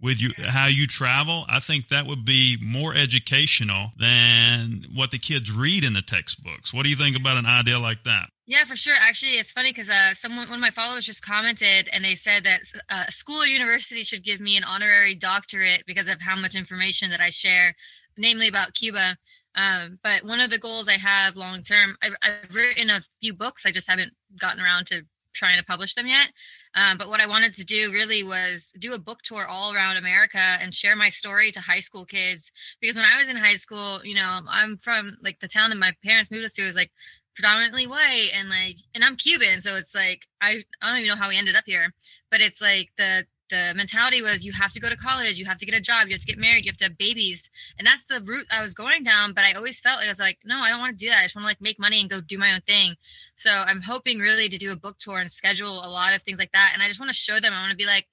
with 0.01 0.19
you 0.19 0.31
how 0.47 0.65
you 0.65 0.87
travel 0.87 1.45
i 1.47 1.59
think 1.59 1.87
that 1.87 2.07
would 2.07 2.25
be 2.25 2.57
more 2.61 2.95
educational 2.95 3.91
than 3.99 4.83
what 4.93 5.11
the 5.11 5.19
kids 5.19 5.51
read 5.51 5.83
in 5.83 5.93
the 5.93 6.01
textbooks. 6.01 6.73
What 6.73 6.83
do 6.83 6.89
you 6.89 6.95
think 6.95 7.15
about 7.15 7.37
an 7.37 7.45
idea 7.45 7.79
like 7.79 8.03
that? 8.03 8.29
Yeah 8.47 8.63
for 8.65 8.75
sure. 8.75 8.95
Actually 8.99 9.33
it's 9.33 9.51
funny 9.51 9.69
because 9.69 9.89
uh, 9.89 10.13
someone 10.13 10.47
one 10.49 10.57
of 10.57 10.61
my 10.61 10.71
followers 10.71 11.05
just 11.05 11.25
commented 11.25 11.87
and 11.93 12.03
they 12.03 12.15
said 12.15 12.43
that 12.43 12.61
uh, 12.89 13.03
a 13.07 13.11
school 13.11 13.41
or 13.41 13.45
university 13.45 14.03
should 14.03 14.23
give 14.23 14.41
me 14.41 14.57
an 14.57 14.63
honorary 14.63 15.15
doctorate 15.15 15.83
because 15.85 16.07
of 16.07 16.21
how 16.21 16.35
much 16.35 16.55
information 16.55 17.11
that 17.11 17.21
i 17.21 17.29
share 17.29 17.75
namely 18.17 18.47
about 18.47 18.73
cuba 18.73 19.15
um, 19.55 19.99
but 20.03 20.23
one 20.23 20.39
of 20.39 20.49
the 20.49 20.57
goals 20.57 20.87
i 20.87 20.97
have 20.97 21.35
long 21.35 21.61
term 21.61 21.95
I've, 22.01 22.15
I've 22.21 22.55
written 22.55 22.89
a 22.89 23.01
few 23.19 23.33
books 23.33 23.65
i 23.65 23.71
just 23.71 23.89
haven't 23.89 24.13
gotten 24.39 24.63
around 24.63 24.85
to 24.87 25.03
trying 25.33 25.57
to 25.57 25.65
publish 25.65 25.93
them 25.93 26.07
yet. 26.07 26.31
Um, 26.75 26.97
but 26.97 27.09
what 27.09 27.21
I 27.21 27.27
wanted 27.27 27.53
to 27.55 27.65
do 27.65 27.91
really 27.91 28.23
was 28.23 28.73
do 28.79 28.93
a 28.93 28.99
book 28.99 29.21
tour 29.23 29.45
all 29.47 29.73
around 29.73 29.97
America 29.97 30.57
and 30.61 30.73
share 30.73 30.95
my 30.95 31.09
story 31.09 31.51
to 31.51 31.59
high 31.59 31.79
school 31.79 32.05
kids. 32.05 32.51
Because 32.79 32.95
when 32.95 33.05
I 33.05 33.17
was 33.17 33.29
in 33.29 33.35
high 33.35 33.55
school, 33.55 34.03
you 34.03 34.15
know, 34.15 34.39
I'm 34.49 34.77
from 34.77 35.17
like 35.21 35.39
the 35.39 35.47
town 35.47 35.69
that 35.69 35.77
my 35.79 35.93
parents 36.03 36.31
moved 36.31 36.45
us 36.45 36.53
to 36.55 36.63
is 36.63 36.75
like 36.75 36.91
predominantly 37.35 37.87
white 37.87 38.29
and 38.33 38.49
like, 38.49 38.77
and 38.93 39.03
I'm 39.03 39.15
Cuban. 39.15 39.61
So 39.61 39.75
it's 39.75 39.95
like, 39.95 40.25
I, 40.41 40.63
I 40.81 40.89
don't 40.89 40.99
even 40.99 41.09
know 41.09 41.21
how 41.21 41.29
we 41.29 41.37
ended 41.37 41.55
up 41.55 41.63
here, 41.65 41.91
but 42.29 42.41
it's 42.41 42.61
like 42.61 42.89
the, 42.97 43.25
the 43.51 43.73
mentality 43.75 44.21
was 44.23 44.43
you 44.43 44.53
have 44.53 44.73
to 44.73 44.79
go 44.79 44.89
to 44.89 44.95
college, 44.95 45.37
you 45.37 45.45
have 45.45 45.57
to 45.59 45.65
get 45.65 45.77
a 45.77 45.81
job, 45.81 46.07
you 46.07 46.13
have 46.13 46.21
to 46.21 46.27
get 46.27 46.39
married, 46.39 46.65
you 46.65 46.71
have 46.71 46.77
to 46.77 46.85
have 46.85 46.97
babies. 46.97 47.51
And 47.77 47.85
that's 47.85 48.05
the 48.05 48.21
route 48.25 48.47
I 48.51 48.63
was 48.63 48.73
going 48.73 49.03
down. 49.03 49.33
But 49.33 49.43
I 49.43 49.53
always 49.53 49.79
felt 49.79 49.97
like 49.97 50.07
I 50.07 50.09
was 50.09 50.19
like, 50.19 50.39
no, 50.43 50.57
I 50.59 50.71
don't 50.71 50.79
want 50.79 50.97
to 50.97 51.05
do 51.05 51.09
that. 51.11 51.19
I 51.19 51.23
just 51.23 51.35
want 51.35 51.43
to 51.43 51.49
like 51.49 51.61
make 51.61 51.79
money 51.79 52.01
and 52.01 52.09
go 52.09 52.21
do 52.21 52.39
my 52.39 52.53
own 52.53 52.61
thing. 52.61 52.95
So 53.35 53.51
I'm 53.51 53.81
hoping 53.81 54.17
really 54.17 54.49
to 54.49 54.57
do 54.57 54.71
a 54.71 54.77
book 54.77 54.97
tour 54.97 55.19
and 55.19 55.29
schedule 55.29 55.85
a 55.85 55.89
lot 55.89 56.15
of 56.15 56.23
things 56.23 56.39
like 56.39 56.51
that. 56.53 56.71
And 56.73 56.81
I 56.81 56.87
just 56.87 56.99
want 56.99 57.11
to 57.11 57.17
show 57.17 57.39
them, 57.39 57.53
I 57.53 57.59
want 57.59 57.71
to 57.71 57.77
be 57.77 57.85
like, 57.85 58.07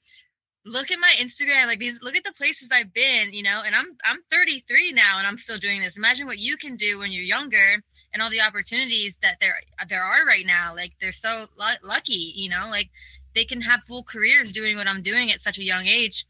look 0.65 0.91
at 0.91 0.99
my 0.99 1.13
Instagram, 1.19 1.67
like 1.67 1.79
these, 1.79 2.01
look 2.03 2.17
at 2.17 2.25
the 2.25 2.33
places 2.33 2.71
I've 2.73 2.93
been, 2.93 3.33
you 3.33 3.43
know, 3.43 3.63
and 3.65 3.75
I'm, 3.75 3.97
I'm 4.05 4.19
33 4.31 4.93
now 4.93 5.19
and 5.19 5.27
I'm 5.27 5.39
still 5.39 5.57
doing 5.59 5.81
this. 5.81 5.97
Imagine 5.97 6.27
what 6.27 6.39
you 6.39 6.57
can 6.57 6.77
do 6.77 6.99
when 6.99 7.11
you're 7.11 7.23
younger 7.23 7.83
and 8.13 8.23
all 8.23 8.29
the 8.29 8.43
opportunities 8.43 9.19
that 9.23 9.39
there, 9.41 9.55
there 9.89 10.03
are 10.03 10.27
right 10.27 10.45
now. 10.45 10.75
Like 10.75 10.93
they're 11.01 11.13
so 11.13 11.47
l- 11.61 11.77
lucky, 11.83 12.33
you 12.35 12.51
know, 12.51 12.67
like 12.71 12.91
they 13.35 13.45
can 13.45 13.61
have 13.63 13.85
full 13.85 14.03
careers 14.03 14.53
doing 14.53 14.77
what 14.77 14.89
I'm 14.89 15.03
doing 15.03 15.31
at 15.31 15.41
such 15.41 15.59
a 15.59 15.65
young 15.65 15.87
age. 15.87 16.27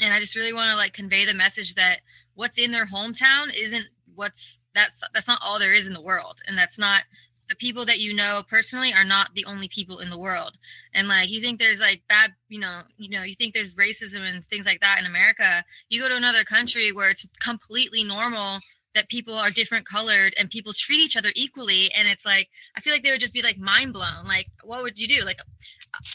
And 0.00 0.12
I 0.12 0.20
just 0.20 0.36
really 0.36 0.52
want 0.52 0.70
to 0.70 0.76
like 0.76 0.92
convey 0.92 1.24
the 1.24 1.34
message 1.34 1.74
that 1.74 2.00
what's 2.34 2.58
in 2.58 2.72
their 2.72 2.86
hometown 2.86 3.48
isn't 3.56 3.86
what's 4.14 4.58
that's 4.74 5.02
that's 5.14 5.28
not 5.28 5.40
all 5.44 5.58
there 5.58 5.72
is 5.72 5.86
in 5.86 5.92
the 5.92 6.00
world. 6.00 6.40
And 6.46 6.56
that's 6.56 6.78
not 6.78 7.04
the 7.48 7.56
people 7.56 7.84
that 7.84 8.00
you 8.00 8.12
know 8.12 8.42
personally 8.48 8.92
are 8.92 9.04
not 9.04 9.34
the 9.34 9.44
only 9.44 9.68
people 9.68 10.00
in 10.00 10.10
the 10.10 10.18
world. 10.18 10.56
And 10.92 11.08
like 11.08 11.30
you 11.30 11.40
think 11.40 11.60
there's 11.60 11.80
like 11.80 12.02
bad, 12.08 12.32
you 12.48 12.58
know, 12.58 12.80
you 12.96 13.10
know, 13.10 13.22
you 13.22 13.34
think 13.34 13.54
there's 13.54 13.74
racism 13.74 14.22
and 14.22 14.44
things 14.44 14.66
like 14.66 14.80
that 14.80 14.98
in 14.98 15.06
America. 15.06 15.64
You 15.88 16.00
go 16.00 16.08
to 16.08 16.16
another 16.16 16.44
country 16.44 16.92
where 16.92 17.10
it's 17.10 17.26
completely 17.40 18.02
normal 18.02 18.58
that 18.96 19.08
people 19.10 19.34
are 19.34 19.50
different 19.50 19.86
colored 19.86 20.34
and 20.38 20.50
people 20.50 20.72
treat 20.72 21.00
each 21.00 21.16
other 21.16 21.30
equally 21.36 21.92
and 21.92 22.08
it's 22.08 22.24
like 22.24 22.48
i 22.76 22.80
feel 22.80 22.94
like 22.94 23.02
they 23.02 23.10
would 23.10 23.20
just 23.20 23.34
be 23.34 23.42
like 23.42 23.58
mind 23.58 23.92
blown 23.92 24.24
like 24.26 24.48
what 24.64 24.82
would 24.82 24.98
you 24.98 25.06
do 25.06 25.22
like 25.24 25.38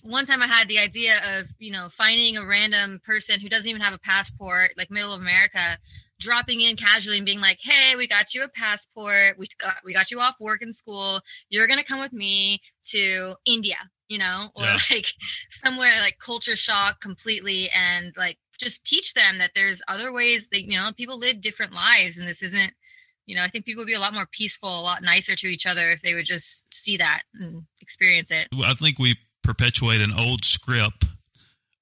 one 0.04 0.26
time 0.26 0.42
I 0.42 0.48
had 0.48 0.68
the 0.68 0.80
idea 0.80 1.18
of, 1.38 1.48
you 1.60 1.72
know, 1.72 1.90
finding 1.90 2.38
a 2.38 2.46
random 2.46 3.00
person 3.04 3.40
who 3.40 3.50
doesn't 3.50 3.70
even 3.70 3.82
have 3.82 3.94
a 3.94 4.00
passport, 4.00 4.72
like 4.78 4.92
middle 4.92 5.14
of 5.14 5.22
America, 5.22 5.78
dropping 6.20 6.62
in 6.62 6.76
casually 6.76 7.18
and 7.18 7.26
being 7.26 7.42
like, 7.42 7.60
"Hey, 7.62 7.96
we 7.96 8.08
got 8.08 8.34
you 8.34 8.44
a 8.44 8.50
passport. 8.50 9.38
We 9.38 9.48
got 9.58 9.78
we 9.84 9.94
got 9.94 10.12
you 10.12 10.20
off 10.20 10.36
work 10.40 10.62
and 10.62 10.74
school. 10.74 11.20
You're 11.50 11.68
gonna 11.68 11.84
come 11.84 12.00
with 12.00 12.14
me 12.14 12.62
to 12.90 13.36
India, 13.46 13.78
you 14.08 14.20
know, 14.20 14.50
or 14.56 14.64
yeah. 14.64 14.78
like 14.92 15.08
somewhere 15.50 16.00
like 16.02 16.18
culture 16.20 16.56
shock 16.56 17.02
completely, 17.02 17.70
and 17.72 18.14
like 18.16 18.38
just 18.60 18.86
teach 18.86 19.14
them 19.14 19.40
that 19.40 19.52
there's 19.56 19.82
other 19.88 20.14
ways 20.14 20.48
that 20.50 20.64
you 20.64 20.78
know 20.78 20.92
people 20.96 21.18
live 21.18 21.42
different 21.42 21.74
lives, 21.74 22.18
and 22.18 22.28
this 22.28 22.42
isn't." 22.42 22.74
You 23.28 23.36
know, 23.36 23.44
I 23.44 23.48
think 23.48 23.66
people 23.66 23.82
would 23.82 23.88
be 23.88 23.94
a 23.94 24.00
lot 24.00 24.16
more 24.16 24.26
peaceful, 24.32 24.68
a 24.68 24.82
lot 24.82 25.04
nicer 25.04 25.36
to 25.36 25.48
each 25.48 25.66
other 25.66 25.92
if 25.92 26.02
they 26.02 26.16
would 26.16 26.26
just 26.26 26.74
see 26.74 26.98
that 26.98 27.22
and 27.36 27.64
experience 27.80 28.30
it. 28.32 28.50
I 28.62 28.74
think 28.74 29.00
we 29.00 29.16
perpetuate 29.44 30.02
an 30.02 30.14
old 30.18 30.46
script. 30.46 31.06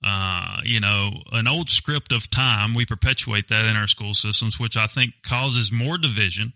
Uh, 0.01 0.61
you 0.63 0.79
know, 0.79 1.11
an 1.33 1.45
old 1.45 1.69
script 1.69 2.13
of 2.13 2.29
time. 2.29 2.73
We 2.73 2.85
perpetuate 2.85 3.49
that 3.49 3.65
in 3.65 3.75
our 3.75 3.87
school 3.87 4.13
systems, 4.13 4.57
which 4.57 4.77
I 4.77 4.87
think 4.87 5.11
causes 5.23 5.73
more 5.73 5.97
division. 5.97 6.53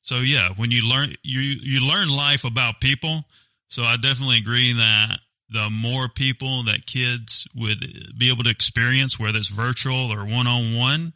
So 0.00 0.20
yeah, 0.20 0.50
when 0.56 0.70
you 0.70 0.88
learn 0.88 1.14
you 1.22 1.40
you 1.40 1.86
learn 1.86 2.08
life 2.08 2.44
about 2.44 2.80
people. 2.80 3.24
So 3.68 3.82
I 3.82 3.96
definitely 3.96 4.38
agree 4.38 4.72
that 4.72 5.18
the 5.50 5.68
more 5.68 6.08
people 6.08 6.62
that 6.64 6.86
kids 6.86 7.46
would 7.54 8.14
be 8.16 8.30
able 8.30 8.44
to 8.44 8.50
experience, 8.50 9.18
whether 9.18 9.38
it's 9.38 9.48
virtual 9.48 10.12
or 10.12 10.24
one 10.24 10.46
on 10.46 10.76
one, 10.76 11.12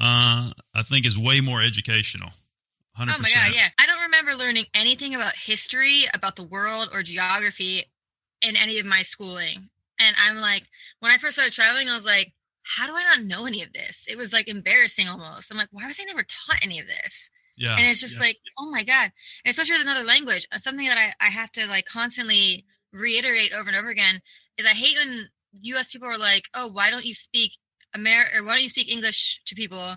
I 0.00 0.52
think 0.82 1.06
is 1.06 1.16
way 1.16 1.40
more 1.40 1.62
educational. 1.62 2.30
100%. 2.98 3.06
Oh 3.08 3.18
my 3.20 3.30
god, 3.34 3.54
yeah. 3.54 3.68
I 3.78 3.86
don't 3.86 4.02
remember 4.02 4.34
learning 4.34 4.66
anything 4.74 5.14
about 5.14 5.34
history, 5.34 6.02
about 6.12 6.36
the 6.36 6.44
world, 6.44 6.90
or 6.92 7.02
geography 7.02 7.84
in 8.44 8.56
any 8.56 8.78
of 8.78 8.86
my 8.86 9.02
schooling. 9.02 9.70
And 9.98 10.16
I'm 10.20 10.36
like, 10.36 10.64
when 11.00 11.12
I 11.12 11.16
first 11.16 11.34
started 11.34 11.52
traveling, 11.52 11.88
I 11.88 11.94
was 11.94 12.06
like, 12.06 12.32
how 12.62 12.86
do 12.86 12.94
I 12.94 13.02
not 13.02 13.24
know 13.24 13.46
any 13.46 13.62
of 13.62 13.72
this? 13.72 14.06
It 14.08 14.16
was 14.16 14.32
like 14.32 14.48
embarrassing 14.48 15.08
almost. 15.08 15.50
I'm 15.50 15.58
like, 15.58 15.68
why 15.70 15.86
was 15.86 15.98
I 16.00 16.04
never 16.04 16.22
taught 16.22 16.64
any 16.64 16.80
of 16.80 16.86
this? 16.86 17.30
Yeah. 17.56 17.76
And 17.76 17.86
it's 17.86 18.00
just 18.00 18.18
yeah. 18.18 18.26
like, 18.26 18.38
oh 18.58 18.70
my 18.70 18.82
God. 18.82 19.10
And 19.44 19.50
especially 19.50 19.74
with 19.78 19.86
another 19.86 20.04
language, 20.04 20.46
uh, 20.52 20.58
something 20.58 20.86
that 20.86 20.98
I, 20.98 21.12
I 21.24 21.28
have 21.28 21.52
to 21.52 21.66
like 21.68 21.84
constantly 21.86 22.64
reiterate 22.92 23.52
over 23.54 23.68
and 23.68 23.76
over 23.76 23.90
again 23.90 24.20
is 24.58 24.66
I 24.66 24.70
hate 24.70 24.96
when 24.98 25.28
US 25.62 25.92
people 25.92 26.08
are 26.08 26.18
like, 26.18 26.48
oh, 26.54 26.68
why 26.68 26.90
don't 26.90 27.04
you 27.04 27.14
speak 27.14 27.52
Amer 27.96 28.24
or 28.34 28.42
why 28.42 28.54
don't 28.54 28.62
you 28.62 28.68
speak 28.68 28.90
English 28.90 29.40
to 29.46 29.54
people? 29.54 29.96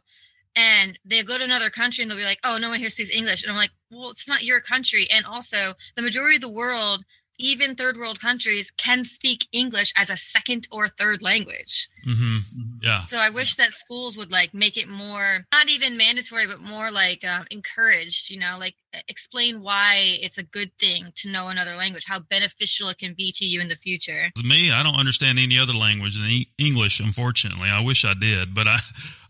and 0.57 0.97
they 1.05 1.21
go 1.21 1.37
to 1.37 1.43
another 1.43 1.69
country 1.69 2.01
and 2.01 2.09
they'll 2.09 2.17
be 2.17 2.25
like, 2.25 2.39
"Oh, 2.43 2.57
no 2.59 2.69
one 2.69 2.79
here 2.79 2.89
speaks 2.89 3.11
English," 3.11 3.43
and 3.43 3.51
I'm 3.51 3.57
like, 3.57 3.69
"Well, 3.91 4.09
it's 4.09 4.27
not 4.27 4.43
your 4.43 4.59
country." 4.59 5.07
And 5.11 5.23
also, 5.23 5.73
the 5.95 6.01
majority 6.01 6.37
of 6.37 6.41
the 6.41 6.51
world, 6.51 7.05
even 7.39 7.75
third 7.75 7.97
world 7.97 8.19
countries, 8.19 8.71
can 8.71 9.03
speak 9.03 9.47
English 9.51 9.93
as 9.95 10.09
a 10.09 10.17
second 10.17 10.67
or 10.71 10.87
third 10.87 11.21
language. 11.21 11.87
hmm 12.03 12.37
Yeah. 12.81 12.99
So 13.03 13.17
I 13.17 13.29
wish 13.29 13.55
that 13.55 13.71
schools 13.73 14.17
would 14.17 14.31
like 14.31 14.53
make 14.53 14.77
it 14.77 14.87
more, 14.87 15.45
not 15.53 15.69
even 15.69 15.97
mandatory, 15.97 16.47
but 16.47 16.61
more 16.61 16.89
like 16.91 17.23
um, 17.25 17.45
encouraged. 17.51 18.29
You 18.29 18.39
know, 18.39 18.57
like 18.59 18.75
explain 19.07 19.61
why 19.61 20.17
it's 20.21 20.37
a 20.37 20.43
good 20.43 20.71
thing 20.79 21.11
to 21.15 21.29
know 21.29 21.47
another 21.49 21.75
language, 21.75 22.05
how 22.07 22.19
beneficial 22.19 22.89
it 22.89 22.97
can 22.97 23.13
be 23.13 23.31
to 23.35 23.45
you 23.45 23.61
in 23.61 23.67
the 23.67 23.75
future. 23.75 24.31
Me, 24.43 24.71
I 24.71 24.81
don't 24.83 24.95
understand 24.97 25.37
any 25.39 25.59
other 25.59 25.73
language 25.73 26.17
than 26.17 26.27
e- 26.29 26.49
English. 26.57 26.99
Unfortunately, 26.99 27.69
I 27.69 27.81
wish 27.83 28.05
I 28.05 28.13
did, 28.13 28.55
but 28.55 28.67
I, 28.67 28.79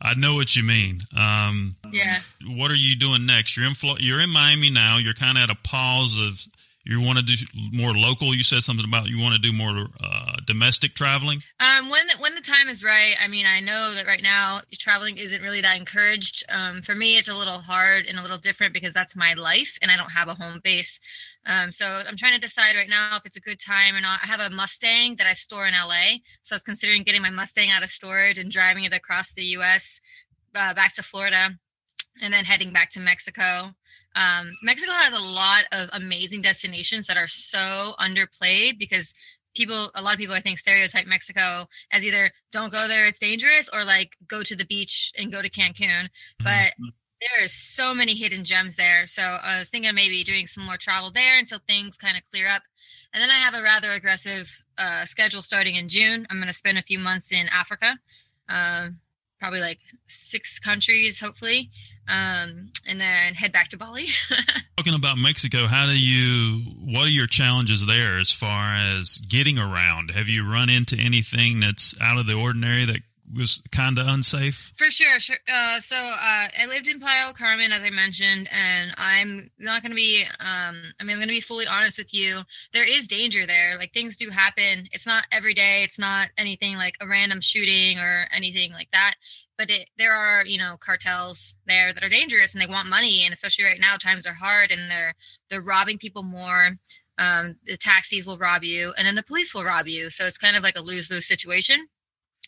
I 0.02 0.14
know 0.16 0.36
what 0.36 0.56
you 0.56 0.64
mean. 0.64 1.02
Um, 1.18 1.76
Yeah. 1.92 2.20
what 2.46 2.72
are 2.72 2.76
you 2.76 2.96
doing 2.96 3.26
next? 3.26 3.58
You're 3.58 3.66
in 3.68 3.74
Flo- 3.74 3.98
you're 4.00 4.22
in 4.22 4.30
Miami 4.30 4.70
now. 4.70 4.98
You're 4.98 5.14
kind 5.14 5.38
of 5.38 5.44
at 5.46 5.50
a 5.50 5.56
pause 5.56 6.18
of 6.18 6.46
you 6.88 7.02
want 7.02 7.20
to 7.20 7.24
do 7.24 7.34
more 7.74 7.92
local. 7.92 8.34
You 8.34 8.44
said 8.44 8.64
something 8.64 8.86
about 8.88 9.10
you 9.10 9.20
want 9.22 9.36
to 9.36 9.42
do 9.42 9.52
more 9.52 9.88
uh, 10.02 10.36
domestic 10.46 10.94
traveling. 10.94 11.42
Um, 11.60 11.90
when 11.90 12.08
the, 12.08 12.16
when 12.20 12.36
the 12.36 12.42
time 12.42 12.70
is 12.70 12.84
right, 12.84 13.16
I 13.22 13.28
mean, 13.28 13.46
I 13.46 13.60
know 13.60 13.94
that 13.96 14.08
right 14.08 14.24
now 14.24 14.62
traveling 14.74 15.18
isn't 15.18 15.42
really 15.42 15.62
that 15.62 15.78
encouraged. 15.78 16.44
Um, 16.50 16.82
for 16.82 16.96
me, 16.96 17.18
it's 17.18 17.28
a 17.28 17.36
little 17.36 17.60
hard 17.60 18.06
and 18.06 18.18
a 18.18 18.22
little 18.22 18.38
different 18.38 18.74
because 18.74 18.94
that's 18.94 19.16
my 19.16 19.34
life, 19.34 19.78
and 19.82 19.92
I 19.92 19.98
don't 19.98 20.12
have 20.12 20.30
a 20.30 20.34
home 20.34 20.62
base. 20.64 21.00
Um, 21.46 21.72
so 21.72 22.02
I'm 22.08 22.18
trying 22.18 22.34
to 22.34 22.40
decide 22.40 22.76
right 22.76 22.90
now 22.90 23.16
if 23.16 23.26
it's 23.26 23.38
a 23.38 23.42
good 23.42 23.60
time 23.60 23.96
or 23.96 24.02
not. 24.02 24.20
I 24.24 24.28
have 24.28 24.40
a 24.40 24.54
Mustang 24.54 25.16
that 25.18 25.28
I 25.28 25.34
store 25.34 25.68
in 25.68 25.74
LA, 25.74 26.20
so 26.42 26.54
I 26.54 26.56
was 26.56 26.64
considering 26.64 27.04
getting 27.04 27.22
my 27.22 27.30
Mustang 27.30 27.70
out 27.70 27.84
of 27.84 27.90
storage 27.90 28.38
and 28.38 28.50
driving 28.50 28.86
it 28.86 28.94
across 28.94 29.34
the 29.34 29.44
U.S. 29.44 30.02
Uh, 30.56 30.74
back 30.74 30.94
to 30.94 31.04
Florida, 31.04 31.52
and 32.22 32.34
then 32.34 32.46
heading 32.46 32.72
back 32.72 32.90
to 32.92 33.00
Mexico. 33.00 33.74
Um, 34.18 34.52
Mexico 34.64 34.92
has 34.94 35.14
a 35.14 35.24
lot 35.24 35.66
of 35.72 35.90
amazing 35.94 36.42
destinations 36.42 37.06
that 37.08 37.18
are 37.18 37.28
so 37.28 37.94
underplayed 38.00 38.80
because 38.80 39.14
people 39.56 39.90
a 39.96 40.02
lot 40.02 40.14
of 40.14 40.20
people 40.20 40.36
i 40.36 40.40
think 40.40 40.60
stereotype 40.60 41.08
mexico 41.08 41.66
as 41.92 42.06
either 42.06 42.30
don't 42.52 42.72
go 42.72 42.88
there 42.88 43.08
it's 43.08 43.18
dangerous 43.18 43.68
or 43.74 43.84
like 43.84 44.16
go 44.28 44.44
to 44.44 44.56
the 44.56 44.66
beach 44.66 45.12
and 45.18 45.32
go 45.32 45.42
to 45.42 45.50
cancun. 45.50 46.08
But 46.44 46.74
there 47.20 47.44
are 47.44 47.48
so 47.48 47.96
many 47.96 48.14
hidden 48.14 48.44
gems 48.44 48.76
there. 48.76 49.08
So 49.08 49.24
i 49.44 49.58
was 49.58 49.70
thinking 49.70 49.94
maybe 49.96 50.24
doing 50.24 50.48
some 50.48 50.66
more 50.66 50.78
travel 50.78 51.10
there 51.12 51.40
until 51.40 51.60
things 51.68 51.98
kind 51.98 52.16
of 52.16 52.24
clear 52.30 52.48
up. 52.48 52.62
And 53.14 53.22
then 53.22 53.30
i 53.30 53.34
have 53.34 53.56
a 53.56 53.64
rather 53.64 53.92
aggressive 53.92 54.64
uh, 54.78 55.06
schedule 55.06 55.42
starting 55.42 55.76
in 55.76 55.90
june. 55.90 56.28
I'm 56.30 56.38
going 56.38 56.48
to 56.48 56.54
spend 56.54 56.78
a 56.78 56.84
few 56.84 57.00
months 57.00 57.32
in 57.32 57.48
africa 57.50 57.98
um, 58.50 59.00
probably 59.40 59.62
like 59.62 59.80
six 60.06 60.60
countries 60.60 61.20
hopefully 61.20 61.70
um, 62.08 62.72
and 62.88 63.00
then 63.00 63.34
head 63.34 63.52
back 63.52 63.70
to 63.70 63.78
bali 63.78 64.08
Talking 64.78 64.94
about 64.94 65.18
Mexico, 65.18 65.68
how 65.68 65.88
do 65.88 66.00
you? 66.00 66.62
What 66.86 67.08
are 67.08 67.10
your 67.10 67.28
challenges 67.28 67.86
there 67.86 68.20
as 68.20 68.32
far 68.32 68.74
as 68.74 69.18
getting 69.18 69.58
around? 69.58 70.12
Have 70.12 70.28
you 70.28 70.50
run 70.50 70.70
into 70.70 70.96
anything 70.98 71.60
that's 71.60 72.00
out 72.00 72.18
of 72.18 72.28
the 72.28 72.36
ordinary 72.36 72.86
that 72.86 73.02
was 73.36 73.62
kind 73.72 73.98
of 73.98 74.08
unsafe? 74.08 74.72
For 74.78 74.90
sure, 74.90 75.20
sure. 75.20 75.38
Uh, 75.52 75.80
so 75.80 75.96
uh, 75.96 76.48
I 76.60 76.68
lived 76.68 76.88
in 76.88 77.00
Playa 77.00 77.26
del 77.26 77.34
Carmen, 77.34 77.72
as 77.72 77.82
I 77.82 77.90
mentioned, 77.90 78.48
and 78.54 78.94
I'm 78.98 79.50
not 79.60 79.82
going 79.82 79.92
to 79.92 79.96
be. 79.96 80.24
Um, 80.40 80.82
I 81.00 81.04
mean, 81.04 81.14
I'm 81.14 81.18
going 81.18 81.28
to 81.28 81.34
be 81.34 81.42
fully 81.42 81.68
honest 81.68 81.98
with 81.98 82.14
you. 82.14 82.42
There 82.74 82.88
is 82.88 83.08
danger 83.08 83.46
there. 83.46 83.78
Like 83.78 83.94
things 83.94 84.18
do 84.18 84.30
happen. 84.30 84.88
It's 84.92 85.08
not 85.08 85.26
every 85.32 85.54
day. 85.54 85.84
It's 85.84 86.00
not 86.00 86.30
anything 86.38 86.78
like 86.78 86.98
a 87.02 87.08
random 87.08 87.42
shooting 87.42 88.00
or 88.00 88.28
anything 88.32 88.74
like 88.74 88.90
that. 88.92 89.16
But 89.58 89.70
it, 89.72 89.90
there 89.98 90.14
are, 90.14 90.46
you 90.46 90.58
know, 90.58 90.76
cartels 90.80 91.56
there 91.66 91.92
that 91.94 92.04
are 92.04 92.10
dangerous 92.10 92.54
and 92.54 92.62
they 92.62 92.68
want 92.68 92.88
money, 92.90 93.24
and 93.24 93.34
especially 93.34 93.66
right 93.66 93.80
now, 93.80 93.96
times 93.96 94.26
are 94.26 94.34
hard, 94.34 94.72
and 94.72 94.90
they're 94.92 95.16
they're 95.50 95.62
robbing 95.62 95.98
people 95.98 96.24
more. 96.24 96.78
Um, 97.20 97.56
the 97.66 97.78
taxis 97.78 98.28
will 98.28 98.38
rob 98.38 98.64
you, 98.64 98.94
and 98.98 99.08
then 99.08 99.16
the 99.16 99.24
police 99.24 99.56
will 99.56 99.64
rob 99.64 99.88
you. 99.88 100.10
So 100.10 100.26
it's 100.26 100.38
kind 100.38 100.56
of 100.56 100.64
like 100.64 100.78
a 100.78 100.84
lose 100.84 101.10
lose 101.10 101.28
situation. 101.28 101.88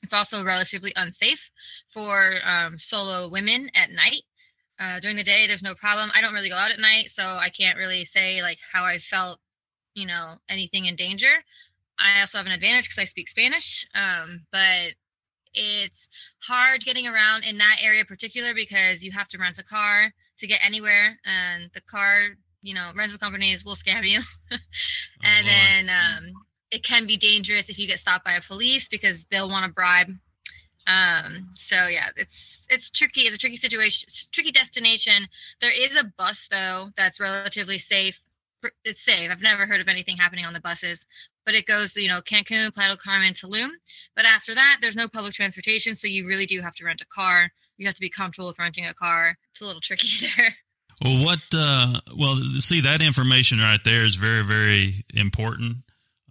It's 0.03 0.13
also 0.13 0.45
relatively 0.45 0.93
unsafe 0.95 1.51
for 1.87 2.35
um, 2.45 2.77
solo 2.77 3.27
women 3.27 3.69
at 3.75 3.91
night. 3.91 4.21
Uh, 4.79 4.99
during 4.99 5.17
the 5.17 5.23
day, 5.23 5.45
there's 5.45 5.63
no 5.63 5.75
problem. 5.75 6.09
I 6.15 6.21
don't 6.21 6.33
really 6.33 6.49
go 6.49 6.55
out 6.55 6.71
at 6.71 6.79
night, 6.79 7.09
so 7.09 7.23
I 7.23 7.49
can't 7.49 7.77
really 7.77 8.05
say 8.05 8.41
like 8.41 8.59
how 8.71 8.85
I 8.85 8.97
felt, 8.97 9.39
you 9.93 10.05
know, 10.05 10.35
anything 10.47 10.85
in 10.85 10.95
danger. 10.95 11.43
I 11.97 12.21
also 12.21 12.37
have 12.37 12.47
an 12.47 12.53
advantage 12.53 12.85
because 12.85 12.99
I 12.99 13.03
speak 13.03 13.27
Spanish, 13.27 13.85
um, 13.93 14.45
but 14.51 14.93
it's 15.53 16.09
hard 16.43 16.81
getting 16.85 17.07
around 17.07 17.45
in 17.45 17.57
that 17.57 17.77
area 17.81 18.01
in 18.01 18.05
particular 18.05 18.53
because 18.53 19.03
you 19.03 19.11
have 19.11 19.27
to 19.29 19.37
rent 19.37 19.59
a 19.59 19.63
car 19.63 20.13
to 20.37 20.47
get 20.47 20.63
anywhere, 20.63 21.19
and 21.25 21.69
the 21.73 21.81
car, 21.81 22.19
you 22.61 22.73
know, 22.73 22.91
rental 22.95 23.17
companies 23.17 23.65
will 23.65 23.73
scam 23.73 24.07
you, 24.07 24.21
and 24.51 24.59
Lord. 24.61 25.45
then 25.45 25.89
um, 25.89 26.33
it 26.71 26.83
can 26.83 27.05
be 27.05 27.17
dangerous 27.17 27.69
if 27.69 27.79
you 27.79 27.87
get 27.87 27.99
stopped 27.99 28.25
by 28.25 28.33
a 28.33 28.41
police 28.41 28.87
because 28.87 29.25
they'll 29.25 29.49
want 29.49 29.65
to 29.65 29.71
bribe. 29.71 30.09
Um, 30.87 31.49
so 31.53 31.87
yeah, 31.87 32.09
it's 32.15 32.65
it's 32.69 32.89
tricky. 32.89 33.21
It's 33.21 33.35
a 33.35 33.39
tricky 33.39 33.57
situation, 33.57 34.07
a 34.07 34.31
tricky 34.31 34.51
destination. 34.51 35.27
There 35.61 35.71
is 35.75 35.99
a 35.99 36.11
bus 36.17 36.47
though 36.49 36.89
that's 36.95 37.19
relatively 37.19 37.77
safe. 37.77 38.23
It's 38.83 39.03
safe. 39.03 39.29
I've 39.29 39.41
never 39.41 39.65
heard 39.65 39.81
of 39.81 39.87
anything 39.87 40.17
happening 40.17 40.45
on 40.45 40.53
the 40.53 40.59
buses, 40.59 41.05
but 41.49 41.55
it 41.55 41.65
goes, 41.65 41.95
you 41.97 42.07
know, 42.07 42.21
Cancun, 42.21 42.71
Playa 42.71 42.89
del 42.89 42.97
Carmen, 42.97 43.33
Tulum. 43.33 43.71
But 44.15 44.25
after 44.25 44.53
that, 44.53 44.77
there's 44.83 44.95
no 44.95 45.07
public 45.07 45.33
transportation, 45.33 45.95
so 45.95 46.07
you 46.07 46.27
really 46.27 46.45
do 46.45 46.61
have 46.61 46.75
to 46.75 46.85
rent 46.85 47.01
a 47.01 47.05
car. 47.05 47.49
You 47.77 47.87
have 47.87 47.95
to 47.95 48.01
be 48.01 48.09
comfortable 48.11 48.49
with 48.49 48.59
renting 48.59 48.85
a 48.85 48.93
car. 48.93 49.35
It's 49.49 49.59
a 49.59 49.65
little 49.65 49.81
tricky 49.81 50.27
there. 50.27 50.55
Well, 51.03 51.25
what? 51.25 51.39
Uh, 51.51 52.01
well, 52.15 52.35
see, 52.59 52.81
that 52.81 53.01
information 53.01 53.57
right 53.57 53.79
there 53.83 54.05
is 54.05 54.15
very, 54.15 54.43
very 54.43 55.05
important 55.15 55.77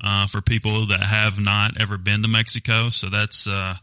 uh, 0.05 0.29
for 0.29 0.41
people 0.41 0.87
that 0.87 1.03
have 1.03 1.41
not 1.41 1.81
ever 1.81 1.99
been 1.99 2.23
to 2.23 2.29
Mexico. 2.29 2.91
So 2.91 3.11
that's 3.11 3.49
uh, 3.49 3.75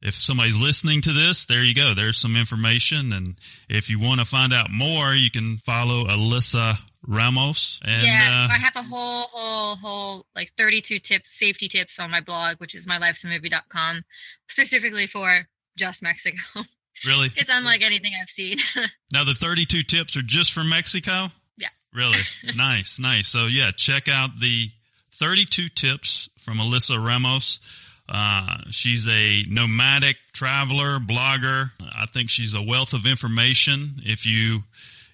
if 0.00 0.14
somebody's 0.14 0.58
listening 0.58 1.02
to 1.02 1.12
this, 1.12 1.44
there 1.44 1.62
you 1.62 1.74
go. 1.74 1.92
There's 1.92 2.16
some 2.16 2.36
information, 2.36 3.12
and 3.12 3.36
if 3.68 3.90
you 3.90 4.00
want 4.00 4.20
to 4.20 4.24
find 4.24 4.54
out 4.54 4.70
more, 4.70 5.12
you 5.12 5.30
can 5.30 5.58
follow 5.58 6.06
Alyssa 6.06 6.78
Ramos. 7.06 7.80
And 7.84 8.02
yeah, 8.02 8.48
uh, 8.48 8.54
I 8.54 8.58
have 8.58 8.76
a 8.76 8.82
whole, 8.82 9.26
whole, 9.32 9.76
whole 9.76 10.26
like 10.34 10.50
32 10.56 10.98
tips, 10.98 11.34
safety 11.34 11.68
tips 11.68 11.98
on 11.98 12.10
my 12.10 12.20
blog, 12.20 12.56
which 12.56 12.74
is 12.74 12.86
mylifesamovie.com, 12.86 14.02
specifically 14.48 15.06
for 15.06 15.46
just 15.76 16.02
Mexico. 16.02 16.36
really, 17.06 17.30
it's 17.36 17.50
unlike 17.52 17.82
anything 17.82 18.12
I've 18.20 18.28
seen. 18.28 18.58
now 19.12 19.24
the 19.24 19.34
32 19.34 19.82
tips 19.82 20.16
are 20.16 20.22
just 20.22 20.52
for 20.52 20.64
Mexico. 20.64 21.28
Yeah. 21.56 21.68
Really 21.94 22.18
nice, 22.56 22.98
nice. 22.98 23.28
So 23.28 23.46
yeah, 23.46 23.70
check 23.74 24.08
out 24.08 24.40
the 24.40 24.70
32 25.14 25.68
tips 25.68 26.28
from 26.38 26.58
Alyssa 26.58 27.02
Ramos. 27.04 27.60
Uh, 28.08 28.58
she's 28.70 29.06
a 29.08 29.44
nomadic 29.48 30.16
traveler, 30.32 30.98
blogger. 30.98 31.70
I 31.80 32.06
think 32.06 32.28
she's 32.28 32.54
a 32.54 32.62
wealth 32.62 32.92
of 32.92 33.06
information. 33.06 34.02
If 34.02 34.26
you 34.26 34.64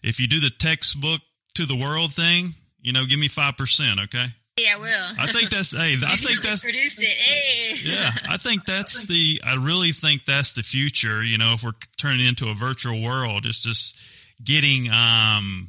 if 0.03 0.18
you 0.18 0.27
do 0.27 0.40
the 0.40 0.51
textbook 0.51 1.20
to 1.57 1.66
the 1.66 1.77
world 1.77 2.12
thing, 2.14 2.51
you 2.81 2.92
know, 2.92 3.05
give 3.05 3.19
me 3.19 3.29
five 3.29 3.57
percent, 3.57 4.01
okay? 4.01 4.27
yeah, 4.59 4.75
I 4.77 4.79
will. 4.79 5.16
I 5.19 5.27
think 5.27 5.51
that's 5.51 5.73
hey, 5.73 5.97
I 6.05 6.16
think 6.16 6.42
that's 6.42 6.62
produce 6.62 7.01
it. 7.01 7.09
Hey. 7.09 7.79
yeah, 7.92 8.11
I 8.29 8.38
think 8.38 8.64
that's 8.64 9.05
the. 9.05 9.40
I 9.45 9.57
really 9.57 9.92
think 9.92 10.25
that's 10.25 10.53
the 10.55 10.62
future. 10.62 11.23
You 11.23 11.37
know, 11.37 11.53
if 11.53 11.62
we're 11.62 11.73
turning 11.99 12.27
into 12.27 12.49
a 12.49 12.55
virtual 12.55 13.03
world, 13.03 13.45
it's 13.45 13.61
just 13.61 13.99
getting 14.42 14.90
um, 14.90 15.69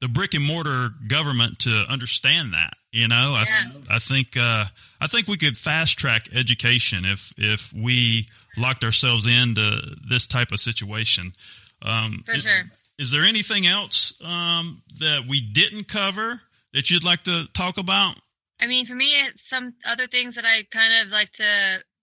the 0.00 0.08
brick 0.08 0.34
and 0.34 0.44
mortar 0.44 0.88
government 1.06 1.60
to 1.60 1.84
understand 1.88 2.54
that. 2.54 2.74
You 2.90 3.06
know, 3.06 3.36
Yeah. 3.46 3.62
I 3.90 3.96
I 3.96 3.98
think 4.00 4.36
uh, 4.36 4.64
I 5.00 5.06
think 5.06 5.28
we 5.28 5.36
could 5.36 5.56
fast 5.56 5.96
track 5.98 6.22
education 6.34 7.04
if 7.04 7.32
if 7.36 7.72
we 7.72 8.26
locked 8.56 8.82
ourselves 8.82 9.28
into 9.28 9.80
this 10.08 10.26
type 10.26 10.50
of 10.50 10.58
situation. 10.58 11.34
Um, 11.82 12.22
For 12.24 12.34
sure. 12.34 12.64
Is 12.98 13.12
there 13.12 13.24
anything 13.24 13.66
else 13.66 14.20
um, 14.24 14.82
that 14.98 15.24
we 15.28 15.40
didn't 15.40 15.86
cover 15.86 16.40
that 16.74 16.90
you'd 16.90 17.04
like 17.04 17.22
to 17.24 17.46
talk 17.54 17.78
about? 17.78 18.16
I 18.60 18.66
mean, 18.66 18.86
for 18.86 18.94
me, 18.94 19.12
some 19.36 19.74
other 19.88 20.06
things 20.06 20.34
that 20.34 20.44
I 20.44 20.64
kind 20.70 20.92
of 21.00 21.12
like 21.12 21.30
to 21.32 21.44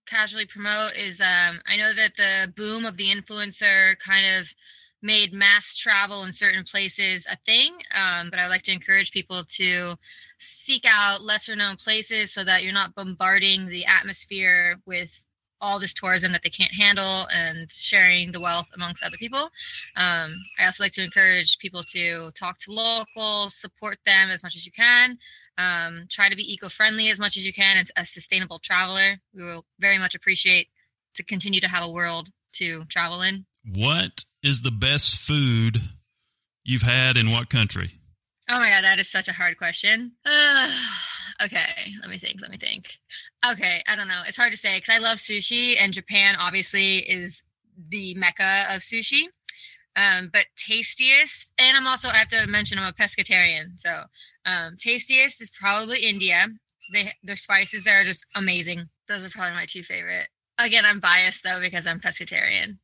casually 0.06 0.46
promote 0.46 0.96
is 0.96 1.20
um, 1.20 1.60
I 1.66 1.76
know 1.76 1.92
that 1.92 2.16
the 2.16 2.52
boom 2.56 2.86
of 2.86 2.96
the 2.96 3.08
influencer 3.08 3.98
kind 3.98 4.24
of 4.38 4.54
made 5.02 5.34
mass 5.34 5.76
travel 5.76 6.24
in 6.24 6.32
certain 6.32 6.64
places 6.64 7.26
a 7.30 7.36
thing, 7.44 7.72
um, 7.94 8.30
but 8.30 8.38
I 8.38 8.48
like 8.48 8.62
to 8.62 8.72
encourage 8.72 9.12
people 9.12 9.44
to 9.44 9.96
seek 10.38 10.86
out 10.88 11.22
lesser 11.22 11.54
known 11.56 11.76
places 11.76 12.32
so 12.32 12.42
that 12.44 12.64
you're 12.64 12.72
not 12.72 12.94
bombarding 12.94 13.66
the 13.66 13.84
atmosphere 13.84 14.76
with 14.86 15.26
all 15.60 15.78
this 15.78 15.94
tourism 15.94 16.32
that 16.32 16.42
they 16.42 16.50
can't 16.50 16.74
handle 16.74 17.26
and 17.32 17.70
sharing 17.70 18.32
the 18.32 18.40
wealth 18.40 18.68
amongst 18.74 19.04
other 19.04 19.16
people. 19.16 19.50
Um, 19.96 20.34
I 20.58 20.64
also 20.64 20.84
like 20.84 20.92
to 20.92 21.04
encourage 21.04 21.58
people 21.58 21.82
to 21.92 22.30
talk 22.32 22.58
to 22.58 22.72
locals, 22.72 23.54
support 23.54 23.98
them 24.04 24.30
as 24.30 24.42
much 24.42 24.56
as 24.56 24.66
you 24.66 24.72
can. 24.72 25.18
Um, 25.58 26.06
try 26.10 26.28
to 26.28 26.36
be 26.36 26.52
eco-friendly 26.52 27.08
as 27.08 27.18
much 27.18 27.36
as 27.36 27.46
you 27.46 27.52
can 27.52 27.78
as 27.78 27.90
a 27.96 28.04
sustainable 28.04 28.58
traveler. 28.58 29.16
We 29.34 29.42
will 29.42 29.64
very 29.78 29.98
much 29.98 30.14
appreciate 30.14 30.68
to 31.14 31.24
continue 31.24 31.60
to 31.60 31.68
have 31.68 31.84
a 31.84 31.90
world 31.90 32.28
to 32.54 32.84
travel 32.86 33.22
in. 33.22 33.46
What 33.64 34.24
is 34.42 34.62
the 34.62 34.70
best 34.70 35.16
food 35.16 35.80
you've 36.64 36.82
had 36.82 37.16
in 37.16 37.30
what 37.30 37.48
country? 37.48 37.98
Oh 38.48 38.60
my 38.60 38.70
god, 38.70 38.84
that 38.84 38.98
is 38.98 39.10
such 39.10 39.28
a 39.28 39.32
hard 39.32 39.56
question. 39.56 40.12
Uh, 40.24 40.70
okay, 41.42 41.94
let 42.00 42.10
me 42.10 42.18
think. 42.18 42.40
Let 42.40 42.50
me 42.50 42.56
think. 42.56 42.98
Okay, 43.50 43.82
I 43.86 43.96
don't 43.96 44.08
know. 44.08 44.22
It's 44.26 44.36
hard 44.36 44.52
to 44.52 44.56
say 44.58 44.76
because 44.76 44.94
I 44.94 44.98
love 44.98 45.18
sushi, 45.18 45.76
and 45.80 45.92
Japan 45.92 46.36
obviously 46.38 46.98
is 46.98 47.42
the 47.90 48.14
mecca 48.14 48.64
of 48.70 48.80
sushi. 48.80 49.24
Um, 49.96 50.28
but 50.32 50.46
tastiest, 50.58 51.52
and 51.58 51.76
I'm 51.76 51.86
also 51.86 52.08
I 52.08 52.18
have 52.18 52.28
to 52.28 52.46
mention 52.46 52.78
I'm 52.78 52.88
a 52.88 52.92
pescatarian, 52.92 53.78
so 53.78 54.02
um, 54.44 54.76
tastiest 54.78 55.40
is 55.40 55.50
probably 55.50 56.00
India. 56.00 56.46
They 56.92 57.12
their 57.22 57.36
spices 57.36 57.84
there 57.84 58.00
are 58.00 58.04
just 58.04 58.26
amazing. 58.34 58.88
Those 59.08 59.24
are 59.24 59.30
probably 59.30 59.54
my 59.54 59.66
two 59.66 59.82
favorite. 59.82 60.28
Again, 60.58 60.84
I'm 60.84 61.00
biased 61.00 61.44
though 61.44 61.60
because 61.60 61.86
I'm 61.86 62.00
pescatarian. 62.00 62.78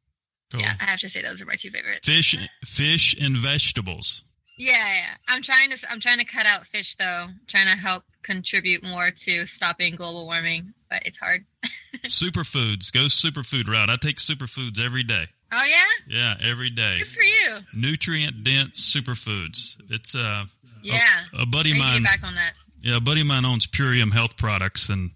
Cool. 0.50 0.60
Yeah, 0.60 0.74
I 0.80 0.84
have 0.84 1.00
to 1.00 1.08
say 1.08 1.22
those 1.22 1.40
are 1.42 1.46
my 1.46 1.54
two 1.54 1.70
favorites. 1.70 2.06
Fish, 2.06 2.36
fish, 2.64 3.16
and 3.20 3.36
vegetables. 3.36 4.24
Yeah, 4.64 4.94
yeah. 4.96 5.14
I'm 5.28 5.42
trying 5.42 5.70
to 5.70 5.86
I'm 5.90 5.98
trying 5.98 6.18
to 6.18 6.24
cut 6.24 6.46
out 6.46 6.66
fish 6.66 6.94
though. 6.94 7.26
trying 7.48 7.66
to 7.66 7.72
help 7.76 8.04
contribute 8.22 8.84
more 8.84 9.10
to 9.10 9.44
stopping 9.46 9.96
global 9.96 10.24
warming, 10.26 10.72
but 10.88 11.02
it's 11.04 11.18
hard. 11.18 11.44
superfoods. 12.04 12.92
Go 12.92 13.00
superfood 13.06 13.66
route. 13.68 13.90
I 13.90 13.96
take 13.96 14.16
superfoods 14.18 14.78
every 14.84 15.02
day. 15.02 15.24
Oh 15.52 15.62
yeah? 15.68 16.36
Yeah, 16.40 16.48
every 16.50 16.70
day. 16.70 16.98
Good 16.98 17.08
for 17.08 17.22
you. 17.22 17.58
Nutrient 17.74 18.44
dense 18.44 18.80
superfoods. 18.94 19.76
It's 19.90 20.14
uh 20.14 20.44
Yeah. 20.82 21.00
a, 21.36 21.42
a 21.42 21.46
buddy 21.46 21.72
of 21.72 21.78
mine. 21.78 22.02
back 22.02 22.22
on 22.24 22.34
that. 22.36 22.52
Yeah, 22.80 22.96
a 22.96 23.00
buddy 23.00 23.20
of 23.22 23.26
mine 23.26 23.44
owns 23.44 23.66
Purium 23.66 24.12
Health 24.12 24.36
Products, 24.36 24.88
and 24.88 25.10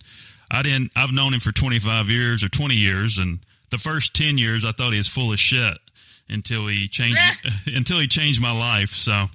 I 0.50 0.62
didn't. 0.62 0.92
I've 0.96 1.12
known 1.12 1.35
him 1.35 1.40
for 1.40 1.52
25 1.52 2.09
years 2.09 2.44
or 2.44 2.48
20 2.48 2.74
years, 2.74 3.18
and 3.18 3.40
the 3.70 3.78
first 3.78 4.14
10 4.14 4.38
years 4.38 4.64
I 4.64 4.72
thought 4.72 4.92
he 4.92 4.98
was 4.98 5.09
full 5.09 5.32
of 5.32 5.38
shit 5.38 5.78
until 6.29 6.67
he 6.67 6.89
changed 6.89 7.21
until 7.67 7.99
he 7.99 8.07
changed 8.07 8.41
my 8.41 8.53
life. 8.53 8.91
So, 8.91 9.12
uh, 9.12 9.27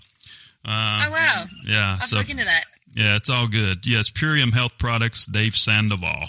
Oh 0.65 1.11
wow. 1.11 1.45
yeah, 1.65 1.77
I'll 1.93 1.97
have 1.97 2.03
so 2.03 2.15
to 2.17 2.21
look 2.21 2.29
into 2.29 2.45
that. 2.45 2.63
yeah, 2.93 3.15
it's 3.15 3.29
all 3.29 3.47
good. 3.47 3.85
Yes, 3.85 4.09
Purium 4.09 4.53
Health 4.53 4.77
Products, 4.77 5.25
Dave 5.25 5.55
Sandoval. 5.55 6.27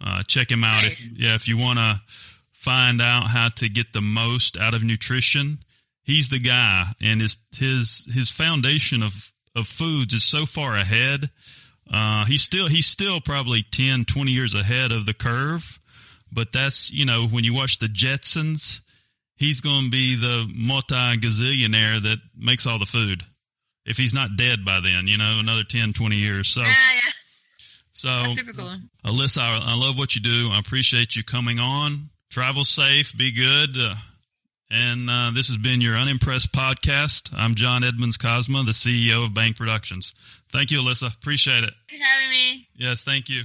Uh, 0.00 0.22
check 0.24 0.50
him 0.50 0.62
out. 0.64 0.82
Nice. 0.82 1.06
If, 1.06 1.18
yeah, 1.18 1.34
if 1.34 1.48
you 1.48 1.56
want 1.56 1.78
to 1.78 2.00
find 2.52 3.00
out 3.00 3.28
how 3.28 3.48
to 3.48 3.68
get 3.68 3.92
the 3.92 4.02
most 4.02 4.58
out 4.58 4.74
of 4.74 4.84
nutrition, 4.84 5.58
he's 6.02 6.28
the 6.28 6.38
guy, 6.38 6.84
and 7.02 7.20
his 7.20 7.38
his 7.56 8.06
his 8.12 8.30
foundation 8.30 9.02
of 9.02 9.32
of 9.54 9.66
foods 9.66 10.12
is 10.12 10.22
so 10.24 10.44
far 10.44 10.76
ahead. 10.76 11.30
Uh, 11.90 12.24
he's 12.26 12.42
still 12.42 12.68
he's 12.68 12.86
still 12.86 13.20
probably 13.20 13.64
10, 13.70 14.04
20 14.04 14.30
years 14.30 14.54
ahead 14.54 14.92
of 14.92 15.06
the 15.06 15.14
curve, 15.14 15.78
but 16.30 16.52
that's 16.52 16.90
you 16.92 17.06
know 17.06 17.26
when 17.26 17.44
you 17.44 17.54
watch 17.54 17.78
the 17.78 17.86
Jetsons, 17.86 18.82
he's 19.36 19.60
going 19.60 19.84
to 19.84 19.90
be 19.90 20.16
the 20.16 20.50
multi 20.54 20.94
gazillionaire 20.94 22.02
that 22.02 22.18
makes 22.36 22.66
all 22.66 22.78
the 22.78 22.86
food. 22.86 23.22
If 23.84 23.96
he's 23.96 24.12
not 24.12 24.36
dead 24.36 24.64
by 24.64 24.80
then, 24.80 25.06
you 25.06 25.16
know, 25.16 25.38
another 25.38 25.62
10, 25.62 25.92
20 25.92 26.16
years. 26.16 26.48
So, 26.48 26.62
Yeah, 26.62 26.68
yeah. 26.68 27.00
so 27.92 28.08
cool. 28.56 28.72
Alyssa, 29.04 29.38
I, 29.38 29.60
I 29.72 29.76
love 29.76 29.96
what 29.96 30.14
you 30.16 30.20
do. 30.20 30.48
I 30.50 30.58
appreciate 30.58 31.14
you 31.14 31.22
coming 31.22 31.58
on. 31.60 32.10
Travel 32.30 32.64
safe, 32.64 33.16
be 33.16 33.30
good. 33.30 33.76
Uh, 33.78 33.94
and 34.70 35.08
uh, 35.08 35.30
this 35.32 35.46
has 35.46 35.56
been 35.56 35.80
your 35.80 35.94
Unimpressed 35.94 36.50
podcast. 36.52 37.30
I'm 37.36 37.54
John 37.54 37.84
Edmonds 37.84 38.18
Cosma, 38.18 38.66
the 38.66 38.72
CEO 38.72 39.24
of 39.24 39.32
Bank 39.32 39.56
Productions. 39.56 40.12
Thank 40.50 40.72
you, 40.72 40.80
Alyssa. 40.80 41.14
Appreciate 41.14 41.62
it. 41.62 41.72
Thanks 41.88 42.02
for 42.04 42.08
having 42.08 42.30
me. 42.30 42.66
Yes, 42.74 43.04
thank 43.04 43.28
you. 43.28 43.44